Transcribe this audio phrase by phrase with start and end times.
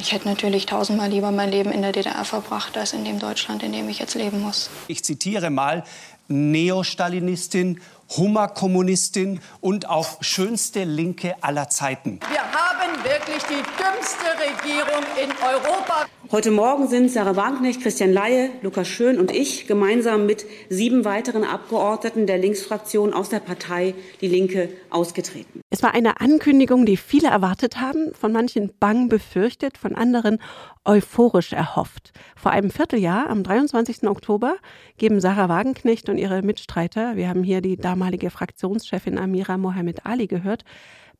[0.00, 3.62] Ich hätte natürlich tausendmal lieber mein Leben in der DDR verbracht, als in dem Deutschland,
[3.62, 4.70] in dem ich jetzt leben muss.
[4.88, 5.84] Ich zitiere mal
[6.26, 7.82] Neostalinistin,
[8.16, 12.18] Hummerkommunistin und auch schönste Linke aller Zeiten.
[12.30, 16.06] Wir haben wirklich die dümmste Regierung in Europa.
[16.32, 21.42] Heute Morgen sind Sarah Wagenknecht, Christian Laie, Lukas Schön und ich gemeinsam mit sieben weiteren
[21.42, 25.60] Abgeordneten der Linksfraktion aus der Partei Die Linke ausgetreten.
[25.70, 30.38] Es war eine Ankündigung, die viele erwartet haben, von manchen bang befürchtet, von anderen
[30.84, 32.12] euphorisch erhofft.
[32.36, 34.04] Vor einem Vierteljahr, am 23.
[34.04, 34.54] Oktober,
[34.98, 40.28] geben Sarah Wagenknecht und ihre Mitstreiter, wir haben hier die damalige Fraktionschefin Amira Mohamed Ali
[40.28, 40.62] gehört,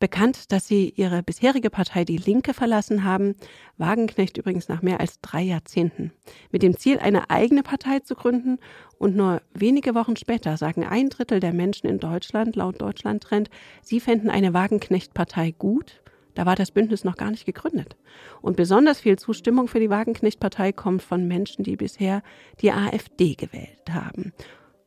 [0.00, 3.36] bekannt, dass sie ihre bisherige Partei Die Linke verlassen haben,
[3.76, 6.12] Wagenknecht übrigens nach mehr als drei Jahrzehnten,
[6.50, 8.58] mit dem Ziel, eine eigene Partei zu gründen.
[8.98, 13.50] Und nur wenige Wochen später sagen ein Drittel der Menschen in Deutschland, laut Deutschlandtrend,
[13.82, 16.02] sie fänden eine Wagenknecht-Partei gut.
[16.34, 17.96] Da war das Bündnis noch gar nicht gegründet.
[18.40, 22.22] Und besonders viel Zustimmung für die Wagenknecht-Partei kommt von Menschen, die bisher
[22.60, 24.32] die AfD gewählt haben.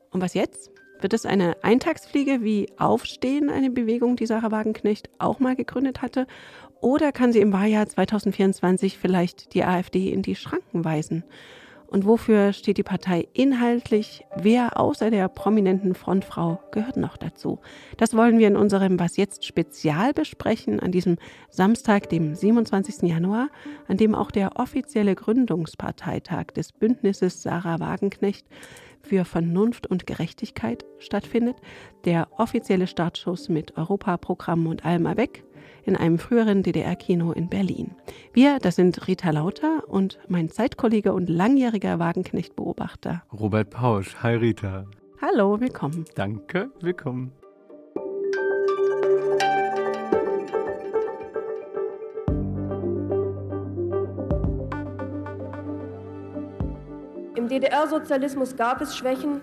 [0.10, 0.73] Und was jetzt?
[1.04, 6.28] Wird es eine Eintagsfliege wie Aufstehen, eine Bewegung, die Sarah Wagenknecht auch mal gegründet hatte?
[6.80, 11.26] Oder kann sie im Wahljahr 2024 vielleicht die AfD in die Schranken weisen?
[11.88, 14.26] Und wofür steht die Partei inhaltlich?
[14.38, 17.60] Wer außer der prominenten Frontfrau gehört noch dazu?
[17.98, 21.18] Das wollen wir in unserem Was jetzt Spezial besprechen an diesem
[21.50, 23.10] Samstag, dem 27.
[23.10, 23.50] Januar,
[23.90, 28.48] an dem auch der offizielle Gründungsparteitag des Bündnisses Sarah Wagenknecht
[29.04, 31.58] für Vernunft und Gerechtigkeit stattfindet,
[32.06, 35.44] der offizielle Startschuss mit Europaprogrammen und allem weg
[35.86, 37.92] in einem früheren DDR-Kino in Berlin.
[38.32, 44.16] Wir, das sind Rita Lauter und mein Zeitkollege und langjähriger Wagenknecht-Beobachter Robert Pausch.
[44.24, 44.86] Hi Rita.
[45.22, 46.06] Hallo, willkommen.
[46.16, 47.32] Danke, willkommen.
[57.54, 59.42] DDR-Sozialismus gab es Schwächen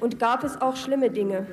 [0.00, 1.46] und gab es auch schlimme Dinge.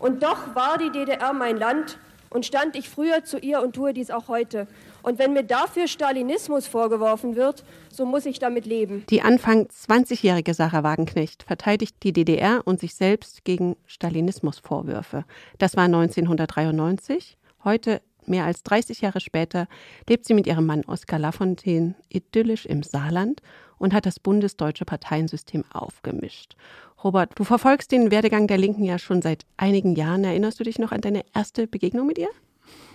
[0.00, 1.98] Und doch war die DDR mein Land
[2.30, 4.66] und stand ich früher zu ihr und tue dies auch heute.
[5.02, 7.62] Und wenn mir dafür Stalinismus vorgeworfen wird,
[7.92, 9.04] so muss ich damit leben.
[9.10, 15.24] Die Anfang 20-jährige Sarah Wagenknecht verteidigt die DDR und sich selbst gegen Stalinismusvorwürfe.
[15.58, 17.36] Das war 1993.
[17.64, 19.66] Heute mehr als 30 Jahre später
[20.08, 23.40] lebt sie mit ihrem Mann Oskar Lafontaine idyllisch im Saarland
[23.78, 26.56] und hat das bundesdeutsche Parteiensystem aufgemischt.
[27.04, 30.24] Robert, du verfolgst den Werdegang der Linken ja schon seit einigen Jahren.
[30.24, 32.30] Erinnerst du dich noch an deine erste Begegnung mit ihr?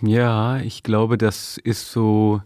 [0.01, 2.41] Ja, ich glaube, das ist so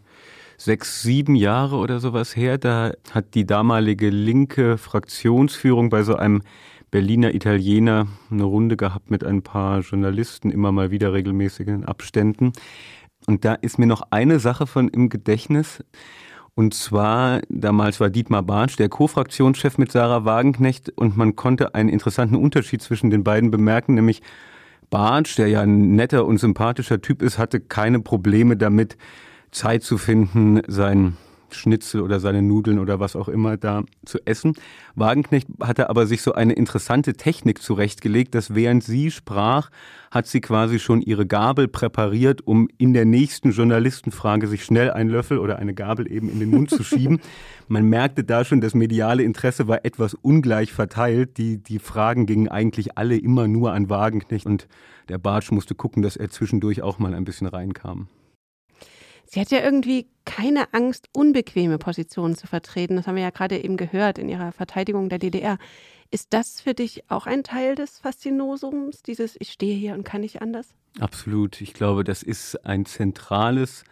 [0.57, 2.57] sechs, sieben Jahre oder sowas her.
[2.57, 6.44] Da hat die damalige linke Fraktionsführung bei so einem
[6.95, 12.53] Berliner Italiener eine Runde gehabt mit ein paar Journalisten, immer mal wieder regelmäßigen Abständen.
[13.28, 15.84] Und da ist mir noch eine Sache von im Gedächtnis.
[16.53, 21.89] Und zwar, damals war Dietmar Bartsch der Co-Fraktionschef mit Sarah Wagenknecht und man konnte einen
[21.89, 24.22] interessanten Unterschied zwischen den beiden bemerken, nämlich
[24.89, 28.95] Bartsch, der ja ein netter und sympathischer Typ ist, hatte keine Probleme damit,
[29.51, 31.17] Zeit zu finden, sein
[31.55, 34.53] Schnitzel oder seine Nudeln oder was auch immer da zu essen.
[34.95, 39.69] Wagenknecht hatte aber sich so eine interessante Technik zurechtgelegt, dass während sie sprach,
[40.11, 45.09] hat sie quasi schon ihre Gabel präpariert, um in der nächsten Journalistenfrage sich schnell einen
[45.09, 47.19] Löffel oder eine Gabel eben in den Mund zu schieben.
[47.67, 51.37] Man merkte da schon, das mediale Interesse war etwas ungleich verteilt.
[51.37, 54.67] Die, die Fragen gingen eigentlich alle immer nur an Wagenknecht und
[55.09, 58.07] der Bartsch musste gucken, dass er zwischendurch auch mal ein bisschen reinkam.
[59.35, 62.96] Sie hat ja irgendwie keine Angst, unbequeme Positionen zu vertreten.
[62.96, 65.57] Das haben wir ja gerade eben gehört in ihrer Verteidigung der DDR.
[66.09, 70.22] Ist das für dich auch ein Teil des Faszinosums, dieses Ich stehe hier und kann
[70.22, 70.73] nicht anders?
[71.01, 71.59] Absolut.
[71.59, 73.84] Ich glaube, das ist ein zentrales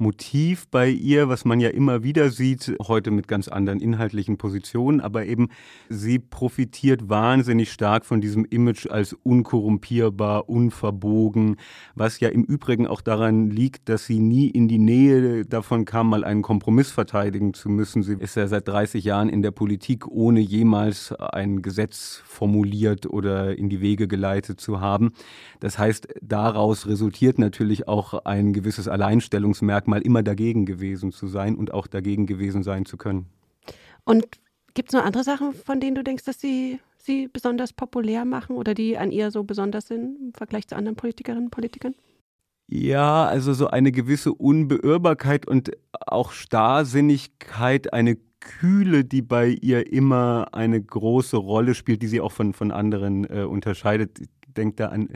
[0.00, 5.00] Motiv bei ihr, was man ja immer wieder sieht, heute mit ganz anderen inhaltlichen Positionen,
[5.00, 5.48] aber eben
[5.90, 11.56] sie profitiert wahnsinnig stark von diesem Image als unkorrumpierbar, unverbogen,
[11.94, 16.08] was ja im Übrigen auch daran liegt, dass sie nie in die Nähe davon kam,
[16.08, 18.02] mal einen Kompromiss verteidigen zu müssen.
[18.02, 23.56] Sie ist ja seit 30 Jahren in der Politik, ohne jemals ein Gesetz formuliert oder
[23.58, 25.12] in die Wege geleitet zu haben.
[25.60, 31.56] Das heißt, daraus resultiert natürlich auch ein gewisses Alleinstellungsmerkmal mal immer dagegen gewesen zu sein
[31.56, 33.26] und auch dagegen gewesen sein zu können.
[34.04, 34.26] Und
[34.74, 38.56] gibt es noch andere Sachen, von denen du denkst, dass sie sie besonders populär machen
[38.56, 41.94] oder die an ihr so besonders sind im Vergleich zu anderen Politikerinnen und Politikern?
[42.68, 50.48] Ja, also so eine gewisse Unbeirrbarkeit und auch Starrsinnigkeit, eine Kühle, die bei ihr immer
[50.52, 54.20] eine große Rolle spielt, die sie auch von, von anderen äh, unterscheidet.
[54.20, 55.08] Ich denke da an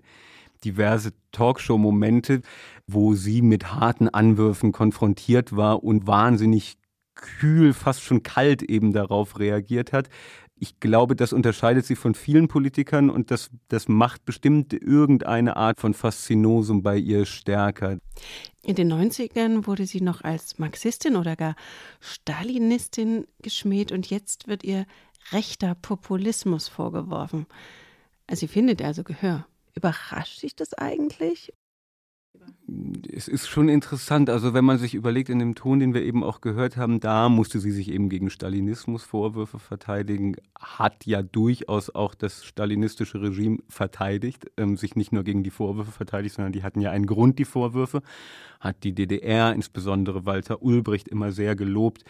[0.64, 2.42] diverse Talkshow-Momente,
[2.86, 6.76] wo sie mit harten Anwürfen konfrontiert war und wahnsinnig
[7.14, 10.08] kühl, fast schon kalt eben darauf reagiert hat.
[10.56, 15.80] Ich glaube, das unterscheidet sie von vielen Politikern und das, das macht bestimmt irgendeine Art
[15.80, 17.98] von Faszinosum bei ihr stärker.
[18.62, 21.56] In den 90ern wurde sie noch als Marxistin oder gar
[22.00, 24.86] Stalinistin geschmäht und jetzt wird ihr
[25.32, 27.46] rechter Populismus vorgeworfen.
[28.30, 29.46] Sie findet also Gehör.
[29.74, 31.52] Überrascht sich das eigentlich?
[33.12, 36.24] Es ist schon interessant, also wenn man sich überlegt, in dem Ton, den wir eben
[36.24, 42.14] auch gehört haben, da musste sie sich eben gegen Stalinismus-Vorwürfe verteidigen, hat ja durchaus auch
[42.14, 46.80] das stalinistische Regime verteidigt, ähm, sich nicht nur gegen die Vorwürfe verteidigt, sondern die hatten
[46.80, 48.02] ja einen Grund, die Vorwürfe,
[48.60, 52.04] hat die DDR, insbesondere Walter Ulbricht, immer sehr gelobt.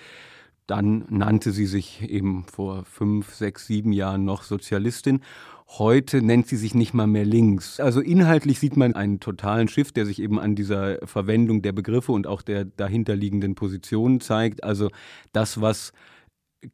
[0.66, 5.20] Dann nannte sie sich eben vor fünf, sechs, sieben Jahren noch Sozialistin.
[5.66, 7.80] Heute nennt sie sich nicht mal mehr links.
[7.80, 12.12] Also inhaltlich sieht man einen totalen Shift, der sich eben an dieser Verwendung der Begriffe
[12.12, 14.62] und auch der dahinterliegenden Positionen zeigt.
[14.62, 14.90] Also
[15.32, 15.92] das, was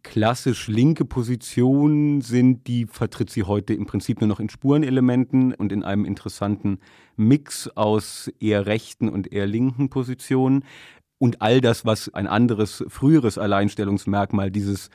[0.02, 5.72] klassisch linke Positionen sind, die vertritt sie heute im Prinzip nur noch in Spurenelementen und
[5.72, 6.78] in einem interessanten
[7.16, 10.64] Mix aus eher rechten und eher linken Positionen.
[11.18, 14.90] Und all das, was ein anderes, früheres Alleinstellungsmerkmal dieses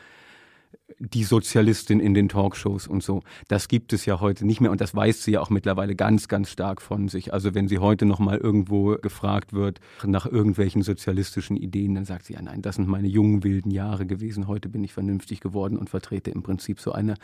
[0.99, 3.21] die Sozialistin in den Talkshows und so.
[3.47, 6.27] Das gibt es ja heute nicht mehr und das weiß sie ja auch mittlerweile ganz,
[6.27, 7.33] ganz stark von sich.
[7.33, 12.25] Also wenn sie heute noch mal irgendwo gefragt wird nach irgendwelchen sozialistischen Ideen, dann sagt
[12.25, 14.47] sie ja nein, das sind meine jungen wilden Jahre gewesen.
[14.47, 17.15] Heute bin ich vernünftig geworden und vertrete im Prinzip so eine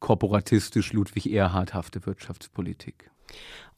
[0.00, 3.10] korporatistisch Ludwig Erhardhafte Wirtschaftspolitik.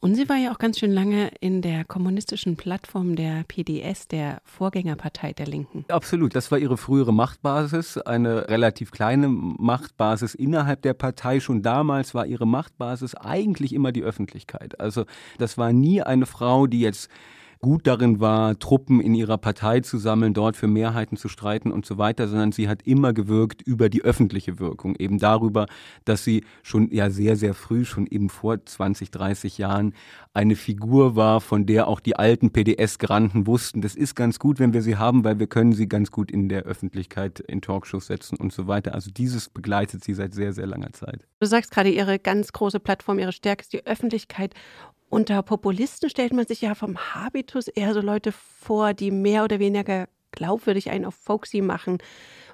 [0.01, 4.41] Und sie war ja auch ganz schön lange in der kommunistischen Plattform der PDS, der
[4.45, 5.85] Vorgängerpartei der Linken.
[5.89, 11.41] Absolut, das war ihre frühere Machtbasis, eine relativ kleine Machtbasis innerhalb der Partei.
[11.41, 14.79] Schon damals war ihre Machtbasis eigentlich immer die Öffentlichkeit.
[14.79, 15.05] Also
[15.39, 17.11] das war nie eine Frau, die jetzt
[17.61, 21.87] gut darin war, Truppen in ihrer Partei zu sammeln, dort für Mehrheiten zu streiten und
[21.87, 25.67] so weiter, sondern sie hat immer gewirkt über die öffentliche Wirkung, eben darüber,
[26.05, 29.95] dass sie schon ja sehr, sehr früh, schon eben vor 20, 30 Jahren
[30.33, 34.73] eine Figur war, von der auch die alten PDS-Granten wussten, das ist ganz gut, wenn
[34.73, 38.37] wir sie haben, weil wir können sie ganz gut in der Öffentlichkeit in Talkshows setzen
[38.37, 38.95] und so weiter.
[38.95, 41.27] Also dieses begleitet sie seit sehr, sehr langer Zeit.
[41.41, 44.55] Du sagst gerade, ihre ganz große Plattform, ihre Stärke ist die Öffentlichkeit.
[45.09, 49.59] Unter Populisten stellt man sich ja vom Habitus eher so Leute vor, die mehr oder
[49.59, 51.99] weniger glaubwürdig einen auf Folksy machen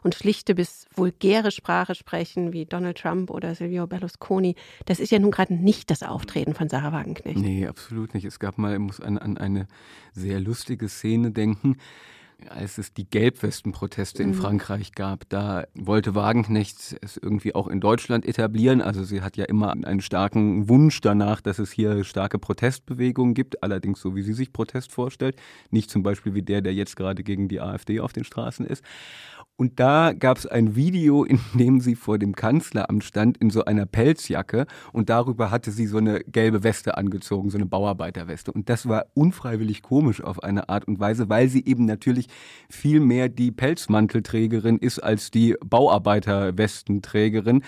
[0.03, 4.55] und schlichte bis vulgäre Sprache sprechen, wie Donald Trump oder Silvio Berlusconi.
[4.85, 7.39] Das ist ja nun gerade nicht das Auftreten von Sarah Wagenknecht.
[7.39, 8.25] Nee, absolut nicht.
[8.25, 9.67] Es gab mal, ich muss an, an eine
[10.12, 11.79] sehr lustige Szene denken
[12.48, 14.34] als es die Gelbwesten-Proteste in mhm.
[14.34, 18.81] Frankreich gab, da wollte Wagenknecht es irgendwie auch in Deutschland etablieren.
[18.81, 23.62] Also sie hat ja immer einen starken Wunsch danach, dass es hier starke Protestbewegungen gibt,
[23.62, 25.36] allerdings so, wie sie sich Protest vorstellt.
[25.70, 28.84] Nicht zum Beispiel wie der, der jetzt gerade gegen die AfD auf den Straßen ist.
[29.56, 33.65] Und da gab es ein Video, in dem sie vor dem Kanzleramt stand in so
[33.65, 38.51] einer Pelzjacke und darüber hatte sie so eine gelbe Weste angezogen, so eine Bauarbeiterweste.
[38.51, 42.27] Und das war unfreiwillig komisch auf eine Art und Weise, weil sie eben natürlich
[42.69, 47.62] viel mehr die Pelzmantelträgerin ist als die Bauarbeiterwestenträgerin.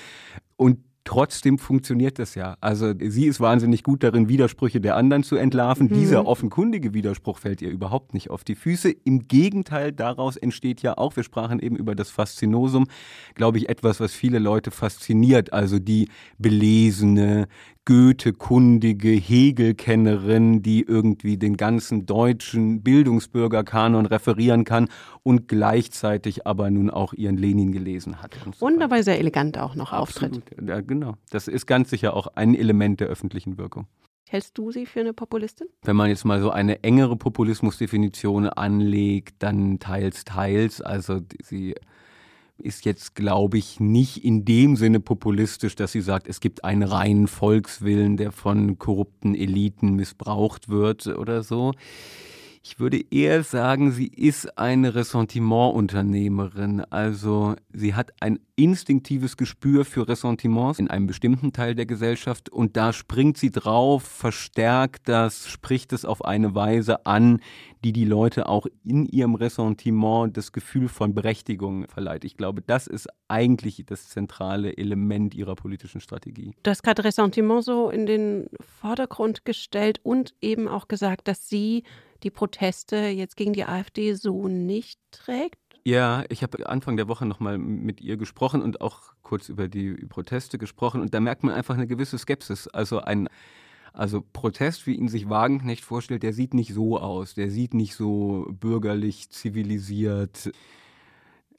[0.56, 2.56] Und Trotzdem funktioniert das ja.
[2.61, 5.87] Also sie ist wahnsinnig gut darin, Widersprüche der anderen zu entlarven.
[5.87, 5.94] Mhm.
[5.94, 8.91] Dieser offenkundige Widerspruch fällt ihr überhaupt nicht auf die Füße.
[9.05, 12.88] Im Gegenteil, daraus entsteht ja auch, wir sprachen eben über das Faszinosum,
[13.37, 15.52] glaube ich, etwas, was viele Leute fasziniert.
[15.52, 17.47] Also die belesene,
[17.87, 24.88] Goethe-kundige Hegel-Kennerin, die irgendwie den ganzen deutschen Bildungsbürgerkanon referieren kann
[25.23, 28.37] und gleichzeitig aber nun auch ihren Lenin gelesen hat.
[28.45, 30.38] Und, so und dabei sehr elegant auch noch Absolut.
[30.38, 30.69] auftritt.
[30.69, 31.14] Ja, genau.
[31.31, 33.87] Das ist ganz sicher auch ein Element der öffentlichen Wirkung.
[34.28, 35.69] Hältst du sie für eine Populistin?
[35.83, 40.81] Wenn man jetzt mal so eine engere Populismusdefinition anlegt, dann teils, teils.
[40.81, 41.76] Also sie
[42.58, 46.82] ist jetzt, glaube ich, nicht in dem Sinne populistisch, dass sie sagt, es gibt einen
[46.82, 51.72] reinen Volkswillen, der von korrupten Eliten missbraucht wird oder so.
[52.68, 56.80] Ich würde eher sagen, sie ist eine Ressentimentunternehmerin.
[56.90, 62.76] Also sie hat ein instinktives Gespür für Ressentiments in einem bestimmten Teil der Gesellschaft und
[62.76, 67.38] da springt sie drauf, verstärkt das, spricht es auf eine Weise an,
[67.85, 72.25] die die Leute auch in ihrem Ressentiment das Gefühl von Berechtigung verleiht.
[72.25, 76.52] Ich glaube, das ist eigentlich das zentrale Element ihrer politischen Strategie.
[76.64, 78.49] Du hast gerade Ressentiment so in den
[78.80, 81.85] Vordergrund gestellt und eben auch gesagt, dass sie
[82.23, 85.58] die Proteste jetzt gegen die AfD so nicht trägt?
[85.85, 89.92] Ja, ich habe Anfang der Woche nochmal mit ihr gesprochen und auch kurz über die
[90.08, 92.66] Proteste gesprochen und da merkt man einfach eine gewisse Skepsis.
[92.68, 93.28] Also ein
[93.92, 97.35] Also Protest, wie ihn sich Wagenknecht vorstellt, der sieht nicht so aus.
[97.35, 100.52] Der sieht nicht so bürgerlich, zivilisiert.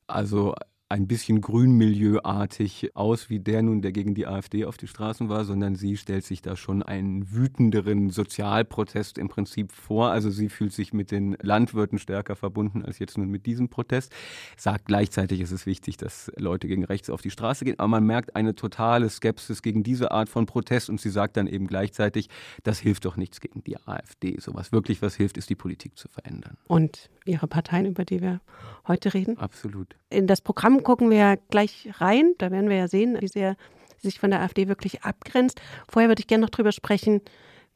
[0.07, 0.55] Also
[0.89, 5.43] ein bisschen grünmilieuartig aus wie der nun, der gegen die AfD auf die Straßen war,
[5.43, 10.11] sondern sie stellt sich da schon einen wütenderen Sozialprotest im Prinzip vor.
[10.11, 14.13] Also sie fühlt sich mit den Landwirten stärker verbunden als jetzt nun mit diesem Protest.
[14.55, 17.79] Sagt gleichzeitig, es ist wichtig, dass Leute gegen rechts auf die Straße gehen.
[17.79, 21.47] Aber man merkt eine totale Skepsis gegen diese Art von Protest und sie sagt dann
[21.47, 22.29] eben gleichzeitig,
[22.63, 24.37] das hilft doch nichts gegen die AfD.
[24.39, 26.55] So was wirklich was hilft, ist die Politik zu verändern.
[26.67, 28.41] Und Ihre Parteien, über die wir
[28.87, 29.37] heute reden?
[29.37, 29.95] Absolut.
[30.09, 32.33] In das Programm gucken wir gleich rein.
[32.37, 33.55] Da werden wir ja sehen, wie sehr
[33.97, 35.61] sie sich von der AfD wirklich abgrenzt.
[35.89, 37.21] Vorher würde ich gerne noch darüber sprechen,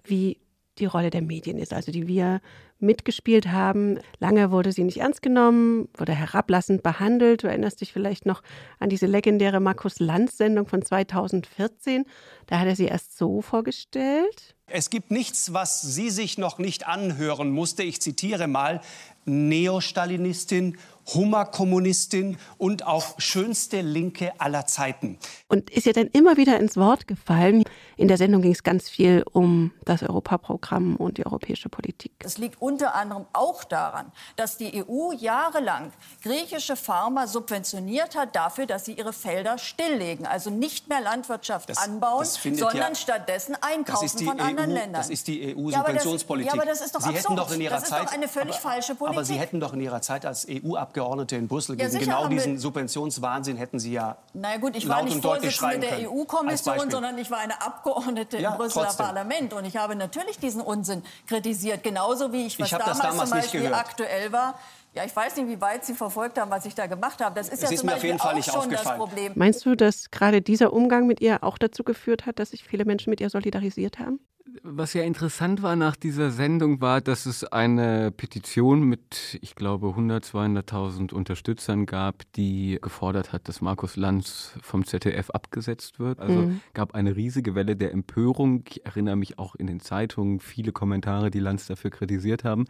[0.03, 0.38] wie
[0.77, 2.41] die Rolle der Medien ist, also die wir
[2.79, 4.00] mitgespielt haben.
[4.20, 7.43] Lange wurde sie nicht ernst genommen, wurde herablassend behandelt.
[7.43, 8.41] Du erinnerst dich vielleicht noch
[8.79, 12.05] an diese legendäre Markus Lanz-Sendung von 2014.
[12.48, 14.55] Da hat er sie erst so vorgestellt.
[14.65, 17.84] Es gibt nichts, was sie sich noch nicht anhören musste.
[17.84, 18.81] Ich zitiere mal,
[19.25, 20.77] Neostalinistin,
[21.13, 25.17] Hummerkommunistin und auch schönste Linke aller Zeiten.
[25.48, 27.63] Und ist ihr dann immer wieder ins Wort gefallen.
[28.01, 32.12] In der Sendung ging es ganz viel um das Europaprogramm und die europäische Politik.
[32.25, 35.91] Es liegt unter anderem auch daran, dass die EU jahrelang
[36.24, 41.77] griechische Farmer subventioniert hat dafür, dass sie ihre Felder stilllegen, also nicht mehr Landwirtschaft das,
[41.77, 44.93] anbauen, das sondern ja, stattdessen einkaufen von EU, anderen Ländern.
[44.93, 46.55] Das ist die EU-Subventionspolitik.
[46.55, 47.24] Ja, aber das, ja, aber das ist doch Sie absurd.
[47.24, 49.15] hätten doch in ihrer das ist Zeit, doch eine völlig aber, falsche Politik.
[49.15, 52.58] Aber Sie hätten doch in Ihrer Zeit als EU-Abgeordnete in Brüssel Ja, gegen genau diesen
[52.58, 56.01] Subventionswahnsinn hätten Sie ja Na ja, gut, ich war laut nicht und deutlich Vorsitzende schreien
[56.01, 56.91] der EU-Kommission, Beispiel.
[56.91, 57.90] sondern ich war eine Abgeordnete
[58.39, 59.05] Ja, im Brüsseler trotzdem.
[59.05, 59.53] Parlament.
[59.53, 61.83] Und ich habe natürlich diesen Unsinn kritisiert.
[61.83, 63.79] Genauso wie ich, was Ich damals, damals zum nicht Beispiel gehört.
[63.79, 64.55] aktuell war.
[64.93, 67.33] Ja, ich weiß nicht, wie weit Sie verfolgt haben, was ich da gemacht habe.
[67.36, 68.83] Das ist Es ja ist zum mir auf Beispiel jeden Fall auch nicht schon das.
[68.83, 69.31] Problem.
[69.36, 72.83] Meinst du, dass gerade dieser Umgang mit ihr auch dazu geführt hat, dass sich viele
[72.83, 74.19] Menschen mit ihr solidarisiert haben?
[74.63, 79.89] Was ja interessant war nach dieser Sendung war, dass es eine Petition mit, ich glaube,
[79.89, 86.20] 100, 200.000 Unterstützern gab, die gefordert hat, dass Markus Lanz vom ZDF abgesetzt wird.
[86.20, 88.63] Also gab eine riesige Welle der Empörung.
[88.70, 92.65] Ich erinnere mich auch in den Zeitungen viele Kommentare, die Lanz dafür kritisiert haben.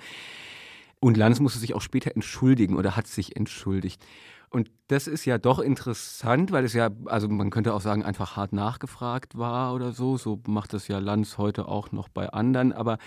[1.00, 4.06] Und Lanz musste sich auch später entschuldigen oder hat sich entschuldigt.
[4.54, 8.36] Und das ist ja doch interessant, weil es ja, also man könnte auch sagen, einfach
[8.36, 10.18] hart nachgefragt war oder so.
[10.18, 12.74] So macht das ja Lanz heute auch noch bei anderen.
[12.74, 12.98] Aber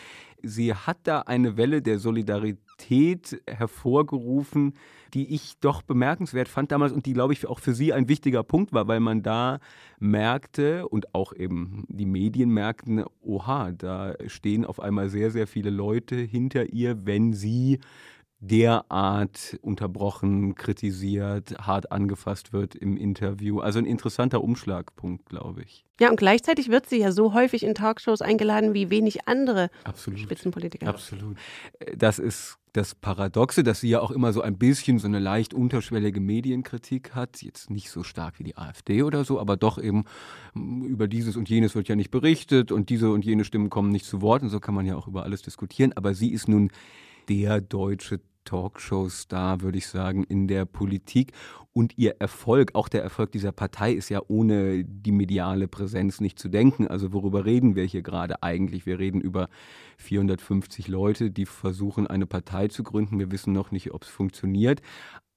[0.42, 4.72] sie hat da eine Welle der Solidarität hervorgerufen,
[5.12, 8.42] die ich doch bemerkenswert fand damals und die, glaube ich, auch für sie ein wichtiger
[8.42, 9.58] Punkt war, weil man da
[9.98, 15.68] merkte und auch eben die Medien merkten, oha, da stehen auf einmal sehr, sehr viele
[15.68, 17.80] Leute hinter ihr, wenn sie
[18.50, 23.60] derart unterbrochen, kritisiert, hart angefasst wird im Interview.
[23.60, 25.84] Also ein interessanter Umschlagpunkt, glaube ich.
[26.00, 30.20] Ja, und gleichzeitig wird sie ja so häufig in Talkshows eingeladen wie wenig andere Absolut.
[30.20, 30.88] Spitzenpolitiker.
[30.88, 31.36] Absolut.
[31.96, 35.54] Das ist das Paradoxe, dass sie ja auch immer so ein bisschen so eine leicht
[35.54, 37.40] unterschwellige Medienkritik hat.
[37.42, 40.04] Jetzt nicht so stark wie die AfD oder so, aber doch eben
[40.54, 43.90] mm, über dieses und jenes wird ja nicht berichtet und diese und jene Stimmen kommen
[43.90, 45.92] nicht zu Wort und so kann man ja auch über alles diskutieren.
[45.94, 46.72] Aber sie ist nun
[47.28, 51.32] der deutsche Talkshow-Star, würde ich sagen, in der Politik.
[51.72, 56.38] Und ihr Erfolg, auch der Erfolg dieser Partei, ist ja ohne die mediale Präsenz nicht
[56.38, 56.86] zu denken.
[56.86, 58.86] Also worüber reden wir hier gerade eigentlich?
[58.86, 59.48] Wir reden über
[59.98, 63.18] 450 Leute, die versuchen, eine Partei zu gründen.
[63.18, 64.82] Wir wissen noch nicht, ob es funktioniert.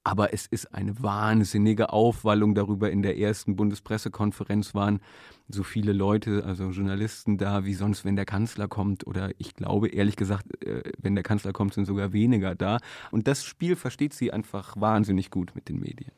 [0.07, 2.89] Aber es ist eine wahnsinnige Aufwallung darüber.
[2.89, 5.01] In der ersten Bundespressekonferenz waren
[5.49, 9.05] so viele Leute, also Journalisten da, wie sonst, wenn der Kanzler kommt.
[9.05, 12.77] Oder ich glaube, ehrlich gesagt, äh, wenn der Kanzler kommt, sind sogar weniger da.
[13.11, 16.13] Und das Spiel versteht sie einfach wahnsinnig gut mit den Medien.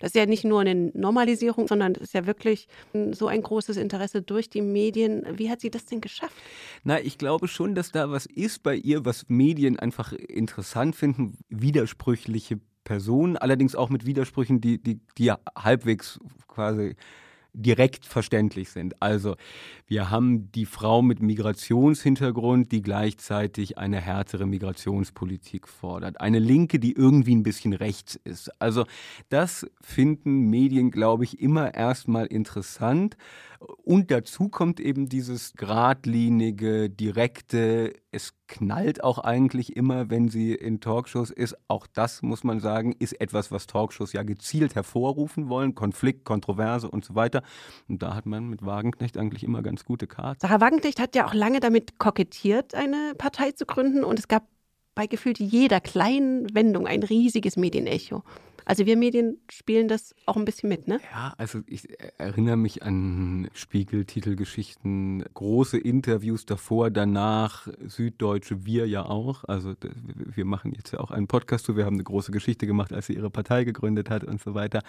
[0.00, 2.66] Das ist ja nicht nur eine Normalisierung, sondern es ist ja wirklich
[3.12, 5.24] so ein großes Interesse durch die Medien.
[5.38, 6.34] Wie hat sie das denn geschafft?
[6.82, 11.36] Na, ich glaube schon, dass da was ist bei ihr, was Medien einfach interessant finden,
[11.48, 16.18] widersprüchliche Personen, allerdings auch mit Widersprüchen, die, die, die halbwegs
[16.48, 16.96] quasi
[17.52, 19.00] direkt verständlich sind.
[19.02, 19.36] Also
[19.86, 26.20] wir haben die Frau mit Migrationshintergrund, die gleichzeitig eine härtere Migrationspolitik fordert.
[26.20, 28.50] Eine Linke, die irgendwie ein bisschen rechts ist.
[28.60, 28.84] Also
[29.28, 33.16] das finden Medien, glaube ich, immer erstmal interessant.
[33.60, 40.80] Und dazu kommt eben dieses geradlinige, direkte, es knallt auch eigentlich immer, wenn sie in
[40.80, 41.56] Talkshows ist.
[41.68, 45.74] Auch das, muss man sagen, ist etwas, was Talkshows ja gezielt hervorrufen wollen.
[45.74, 47.42] Konflikt, Kontroverse und so weiter.
[47.86, 50.40] Und da hat man mit Wagenknecht eigentlich immer ganz gute Karten.
[50.40, 54.04] Sarah Wagenknecht hat ja auch lange damit kokettiert, eine Partei zu gründen.
[54.04, 54.44] Und es gab
[54.94, 58.22] bei gefühlt jeder kleinen Wendung ein riesiges Medienecho.
[58.70, 61.00] Also wir Medien spielen das auch ein bisschen mit, ne?
[61.12, 69.42] Ja, also ich erinnere mich an Spiegel-Titelgeschichten, große Interviews davor, danach, Süddeutsche, wir ja auch.
[69.42, 69.74] Also
[70.04, 73.06] wir machen jetzt ja auch einen Podcast zu, wir haben eine große Geschichte gemacht, als
[73.08, 74.82] sie ihre Partei gegründet hat und so weiter.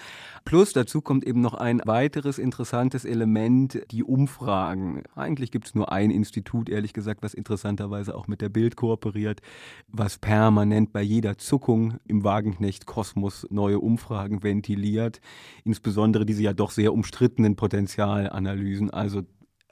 [0.46, 5.02] Plus dazu kommt eben noch ein weiteres interessantes Element, die Umfragen.
[5.16, 9.42] Eigentlich gibt es nur ein Institut, ehrlich gesagt, was interessanterweise auch mit der Bild kooperiert,
[9.88, 15.22] was permanent bei jeder Zuckung im Wagenknecht-Kosmos neue Umfragen ventiliert,
[15.64, 18.90] insbesondere diese ja doch sehr umstrittenen Potenzialanalysen.
[18.90, 19.24] Also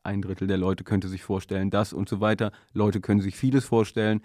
[0.04, 2.52] ein Drittel der Leute könnte sich vorstellen, das und so weiter.
[2.74, 4.22] Leute können sich vieles vorstellen.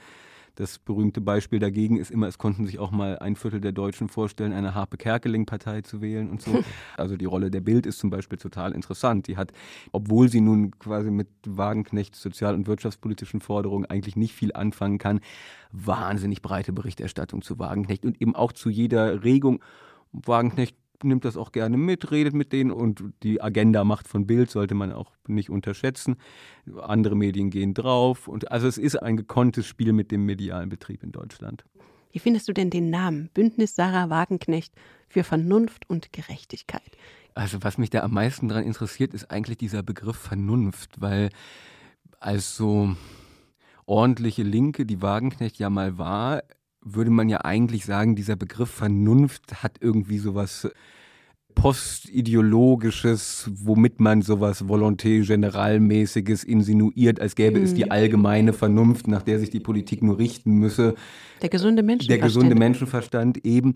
[0.57, 4.09] Das berühmte Beispiel dagegen ist immer, es konnten sich auch mal ein Viertel der Deutschen
[4.09, 6.53] vorstellen, eine Harpe-Kerkeling-Partei zu wählen und so.
[6.97, 9.27] Also die Rolle der Bild ist zum Beispiel total interessant.
[9.27, 9.53] Die hat,
[9.91, 15.21] obwohl sie nun quasi mit Wagenknechts sozial- und wirtschaftspolitischen Forderungen eigentlich nicht viel anfangen kann,
[15.73, 19.61] wahnsinnig breite Berichterstattung zu Wagenknecht und eben auch zu jeder Regung.
[20.13, 24.51] Wagenknecht nimmt das auch gerne mit, redet mit denen und die Agenda macht von Bild
[24.51, 26.17] sollte man auch nicht unterschätzen.
[26.81, 31.03] Andere Medien gehen drauf und also es ist ein gekonntes Spiel mit dem medialen Betrieb
[31.03, 31.65] in Deutschland.
[32.13, 34.73] Wie findest du denn den Namen Bündnis Sarah Wagenknecht
[35.09, 36.97] für Vernunft und Gerechtigkeit?
[37.35, 41.31] Also was mich da am meisten daran interessiert, ist eigentlich dieser Begriff Vernunft, weil
[42.21, 42.95] als so
[43.87, 46.45] ordentliche Linke, die Wagenknecht ja mal war,
[46.85, 50.69] würde man ja eigentlich sagen, dieser Begriff Vernunft hat irgendwie sowas
[51.55, 57.93] postideologisches, womit man sowas Volonté-Generalmäßiges insinuiert, als gäbe es die mhm.
[57.93, 60.95] allgemeine Vernunft, nach der sich die Politik nur richten müsse.
[61.43, 62.11] Der gesunde Menschenverstand.
[62.11, 63.75] Der gesunde Menschenverstand eben,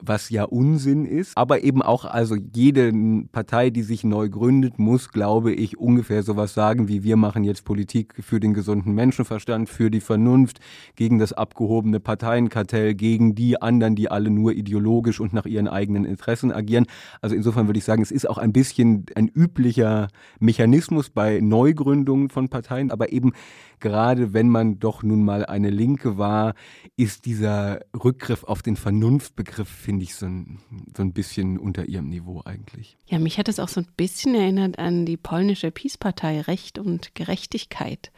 [0.00, 1.36] was ja Unsinn ist.
[1.36, 2.92] Aber eben auch, also jede
[3.32, 7.64] Partei, die sich neu gründet, muss, glaube ich, ungefähr sowas sagen, wie wir machen jetzt
[7.64, 10.60] Politik für den gesunden Menschenverstand, für die Vernunft,
[10.96, 16.04] gegen das abgehobene Parteienkartell, gegen die anderen, die alle nur ideologisch und nach ihren eigenen
[16.04, 16.86] Interessen agieren.
[17.20, 22.28] Also insofern würde ich sagen, es ist auch ein bisschen ein üblicher Mechanismus bei Neugründungen
[22.28, 23.32] von Parteien, aber eben
[23.80, 26.54] gerade wenn man doch nun mal eine Linke war,
[26.96, 30.58] ist dieser Rückgriff auf den Vernunftbegriff, finde ich, so ein,
[30.96, 32.96] so ein bisschen unter ihrem Niveau eigentlich.
[33.06, 37.14] Ja, mich hat es auch so ein bisschen erinnert an die polnische Peace-Partei Recht und
[37.14, 38.10] Gerechtigkeit.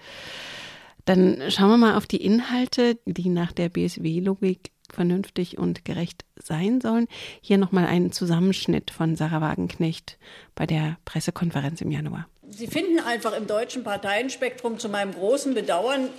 [1.05, 6.81] Dann schauen wir mal auf die Inhalte, die nach der BSW-Logik vernünftig und gerecht sein
[6.81, 7.07] sollen.
[7.41, 10.19] Hier nochmal ein Zusammenschnitt von Sarah Wagenknecht
[10.55, 12.29] bei der Pressekonferenz im Januar.
[12.49, 16.11] Sie finden einfach im deutschen Parteienspektrum zu meinem großen Bedauern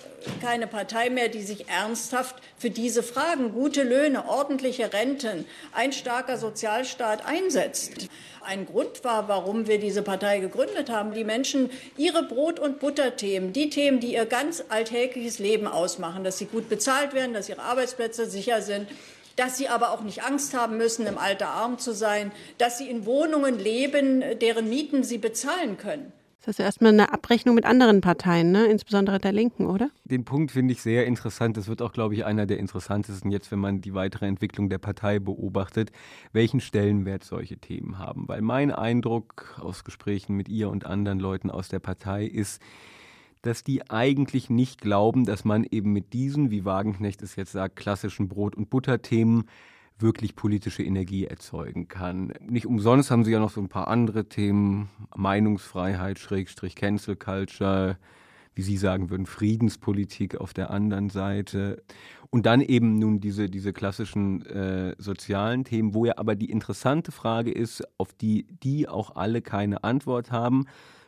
[0.41, 6.37] keine Partei mehr, die sich ernsthaft für diese Fragen, gute Löhne, ordentliche Renten, ein starker
[6.37, 8.09] Sozialstaat einsetzt.
[8.41, 13.53] Ein Grund war, warum wir diese Partei gegründet haben, die Menschen ihre Brot- und Butterthemen,
[13.53, 17.61] die Themen, die ihr ganz alltägliches Leben ausmachen, dass sie gut bezahlt werden, dass ihre
[17.61, 18.89] Arbeitsplätze sicher sind,
[19.37, 22.89] dass sie aber auch nicht Angst haben müssen, im Alter arm zu sein, dass sie
[22.89, 26.11] in Wohnungen leben, deren Mieten sie bezahlen können.
[26.47, 28.67] Das ist erstmal eine Abrechnung mit anderen Parteien, ne?
[28.67, 29.89] insbesondere der Linken, oder?
[30.05, 31.57] Den Punkt finde ich sehr interessant.
[31.57, 34.77] Das wird auch, glaube ich, einer der interessantesten jetzt, wenn man die weitere Entwicklung der
[34.77, 35.91] Partei beobachtet,
[36.31, 38.29] welchen Stellenwert solche Themen haben.
[38.29, 42.61] Weil mein Eindruck aus Gesprächen mit ihr und anderen Leuten aus der Partei ist,
[43.41, 47.75] dass die eigentlich nicht glauben, dass man eben mit diesen, wie Wagenknecht es jetzt sagt,
[47.75, 49.49] klassischen Brot- und Butterthemen
[49.99, 52.33] wirklich politische Energie erzeugen kann.
[52.41, 57.97] Nicht umsonst haben sie ja noch so ein paar andere Themen, Meinungsfreiheit, Schrägstrich Cancel Culture,
[58.53, 61.83] wie Sie sagen würden, Friedenspolitik auf der anderen Seite.
[62.29, 67.11] Und dann eben nun diese, diese klassischen äh, sozialen Themen, wo ja aber die interessante
[67.11, 70.65] Frage ist, auf die die auch alle keine Antwort haben,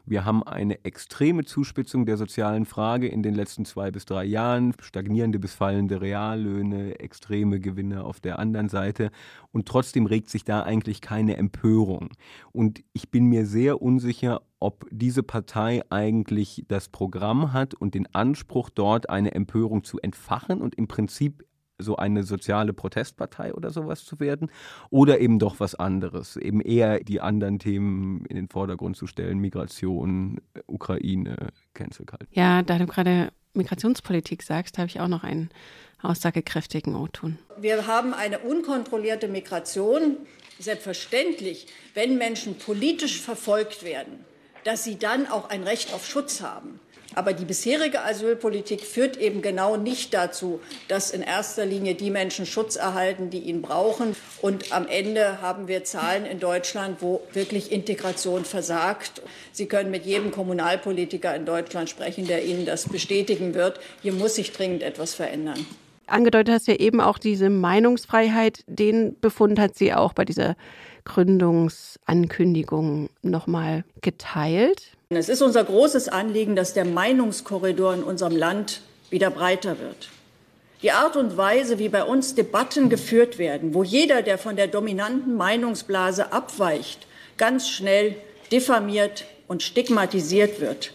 [0.10, 4.74] wir haben eine extreme Zuspitzung der sozialen Frage in den letzten zwei bis drei Jahren,
[4.82, 9.12] stagnierende bis fallende Reallöhne, extreme Gewinne auf der anderen Seite.
[9.52, 12.10] Und trotzdem regt sich da eigentlich keine Empörung.
[12.52, 18.14] Und ich bin mir sehr unsicher, ob diese Partei eigentlich das Programm hat und den
[18.14, 21.46] Anspruch, dort eine Empörung zu entfachen und im Prinzip
[21.80, 24.52] so eine soziale Protestpartei oder sowas zu werden
[24.90, 29.40] oder eben doch was anderes, eben eher die anderen Themen in den Vordergrund zu stellen,
[29.40, 32.30] Migration, Ukraine, Cancel Culture.
[32.32, 35.50] Ja, da du gerade Migrationspolitik sagst, habe ich auch noch einen
[36.02, 37.38] aussagekräftigen O-Ton.
[37.60, 40.18] Wir haben eine unkontrollierte Migration.
[40.60, 44.26] Selbstverständlich, wenn Menschen politisch verfolgt werden,
[44.66, 46.82] dass sie dann auch ein Recht auf Schutz haben.
[47.16, 52.46] Aber die bisherige Asylpolitik führt eben genau nicht dazu, dass in erster Linie die Menschen
[52.46, 54.16] Schutz erhalten, die ihn brauchen.
[54.42, 59.22] Und am Ende haben wir Zahlen in Deutschland, wo wirklich Integration versagt.
[59.52, 63.80] Sie können mit jedem Kommunalpolitiker in Deutschland sprechen, der Ihnen das bestätigen wird.
[64.02, 65.66] Hier muss sich dringend etwas verändern.
[66.08, 68.64] angedeutet hast ja eben auch diese Meinungsfreiheit.
[68.68, 70.56] Den Befund hat sie auch bei dieser
[71.06, 74.99] Gründungsankündigung nochmal geteilt.
[75.12, 80.12] Es ist unser großes Anliegen, dass der Meinungskorridor in unserem Land wieder breiter wird.
[80.84, 84.68] Die Art und Weise, wie bei uns Debatten geführt werden, wo jeder, der von der
[84.68, 88.18] dominanten Meinungsblase abweicht, ganz schnell
[88.52, 90.94] diffamiert und stigmatisiert wird,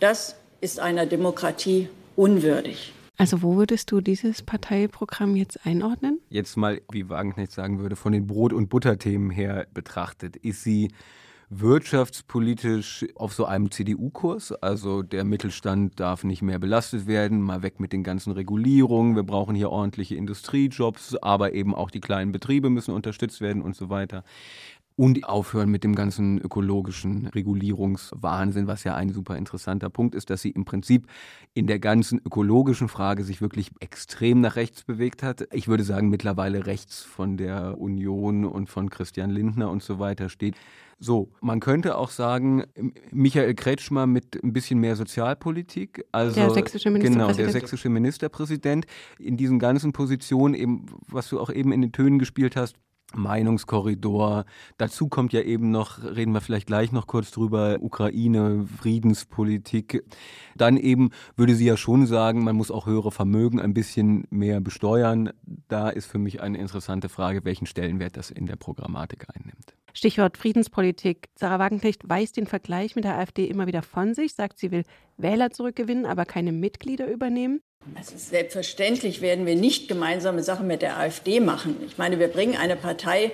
[0.00, 2.92] das ist einer Demokratie unwürdig.
[3.16, 6.18] Also wo würdest du dieses Parteiprogramm jetzt einordnen?
[6.30, 10.90] Jetzt mal, wie Wagenknecht sagen würde, von den Brot- und Butterthemen her betrachtet, ist sie
[11.54, 14.52] wirtschaftspolitisch auf so einem CDU-Kurs.
[14.52, 19.16] Also der Mittelstand darf nicht mehr belastet werden, mal weg mit den ganzen Regulierungen.
[19.16, 23.76] Wir brauchen hier ordentliche Industriejobs, aber eben auch die kleinen Betriebe müssen unterstützt werden und
[23.76, 24.24] so weiter.
[25.02, 30.42] Und aufhören mit dem ganzen ökologischen Regulierungswahnsinn, was ja ein super interessanter Punkt ist, dass
[30.42, 31.08] sie im Prinzip
[31.54, 35.48] in der ganzen ökologischen Frage sich wirklich extrem nach rechts bewegt hat.
[35.50, 40.28] Ich würde sagen, mittlerweile rechts von der Union und von Christian Lindner und so weiter
[40.28, 40.54] steht.
[41.00, 42.62] So, man könnte auch sagen,
[43.10, 47.36] Michael Kretschmer mit ein bisschen mehr Sozialpolitik, also der sächsische Ministerpräsident.
[47.36, 48.86] Genau, der sächsische Ministerpräsident
[49.18, 52.76] in diesen ganzen Positionen, eben, was du auch eben in den Tönen gespielt hast,
[53.14, 54.44] Meinungskorridor.
[54.78, 60.04] Dazu kommt ja eben noch, reden wir vielleicht gleich noch kurz drüber, Ukraine, Friedenspolitik.
[60.56, 64.60] Dann eben würde sie ja schon sagen, man muss auch höhere Vermögen ein bisschen mehr
[64.60, 65.30] besteuern.
[65.68, 69.76] Da ist für mich eine interessante Frage, welchen Stellenwert das in der Programmatik einnimmt.
[69.94, 71.28] Stichwort Friedenspolitik.
[71.34, 74.84] Sarah Wagenknecht weist den Vergleich mit der AfD immer wieder von sich, sagt, sie will
[75.18, 77.60] Wähler zurückgewinnen, aber keine Mitglieder übernehmen.
[77.96, 81.76] Also selbstverständlich werden wir nicht gemeinsame Sachen mit der AfD machen.
[81.86, 83.32] Ich meine, wir bringen eine Partei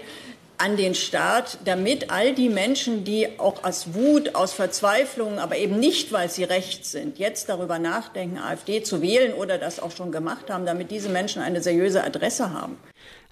[0.58, 5.78] an den Start, damit all die Menschen, die auch aus Wut, aus Verzweiflung, aber eben
[5.78, 10.10] nicht, weil sie rechts sind, jetzt darüber nachdenken, AfD zu wählen oder das auch schon
[10.10, 12.76] gemacht haben, damit diese Menschen eine seriöse Adresse haben.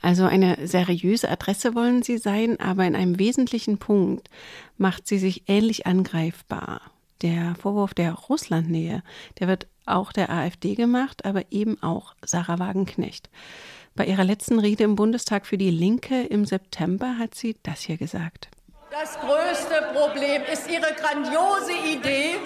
[0.03, 4.29] Also eine seriöse Adresse wollen sie sein, aber in einem wesentlichen Punkt
[4.79, 6.81] macht sie sich ähnlich angreifbar.
[7.23, 9.03] Der Vorwurf der Russlandnähe,
[9.41, 13.31] der wird auch der AfD gemacht, aber eben auch Sarah Wagenknecht.
[13.95, 17.97] Bei ihrer letzten Rede im Bundestag für die Linke im September hat sie das hier
[17.97, 18.49] gesagt.
[18.91, 22.37] Das größte Problem ist Ihre grandiose Idee,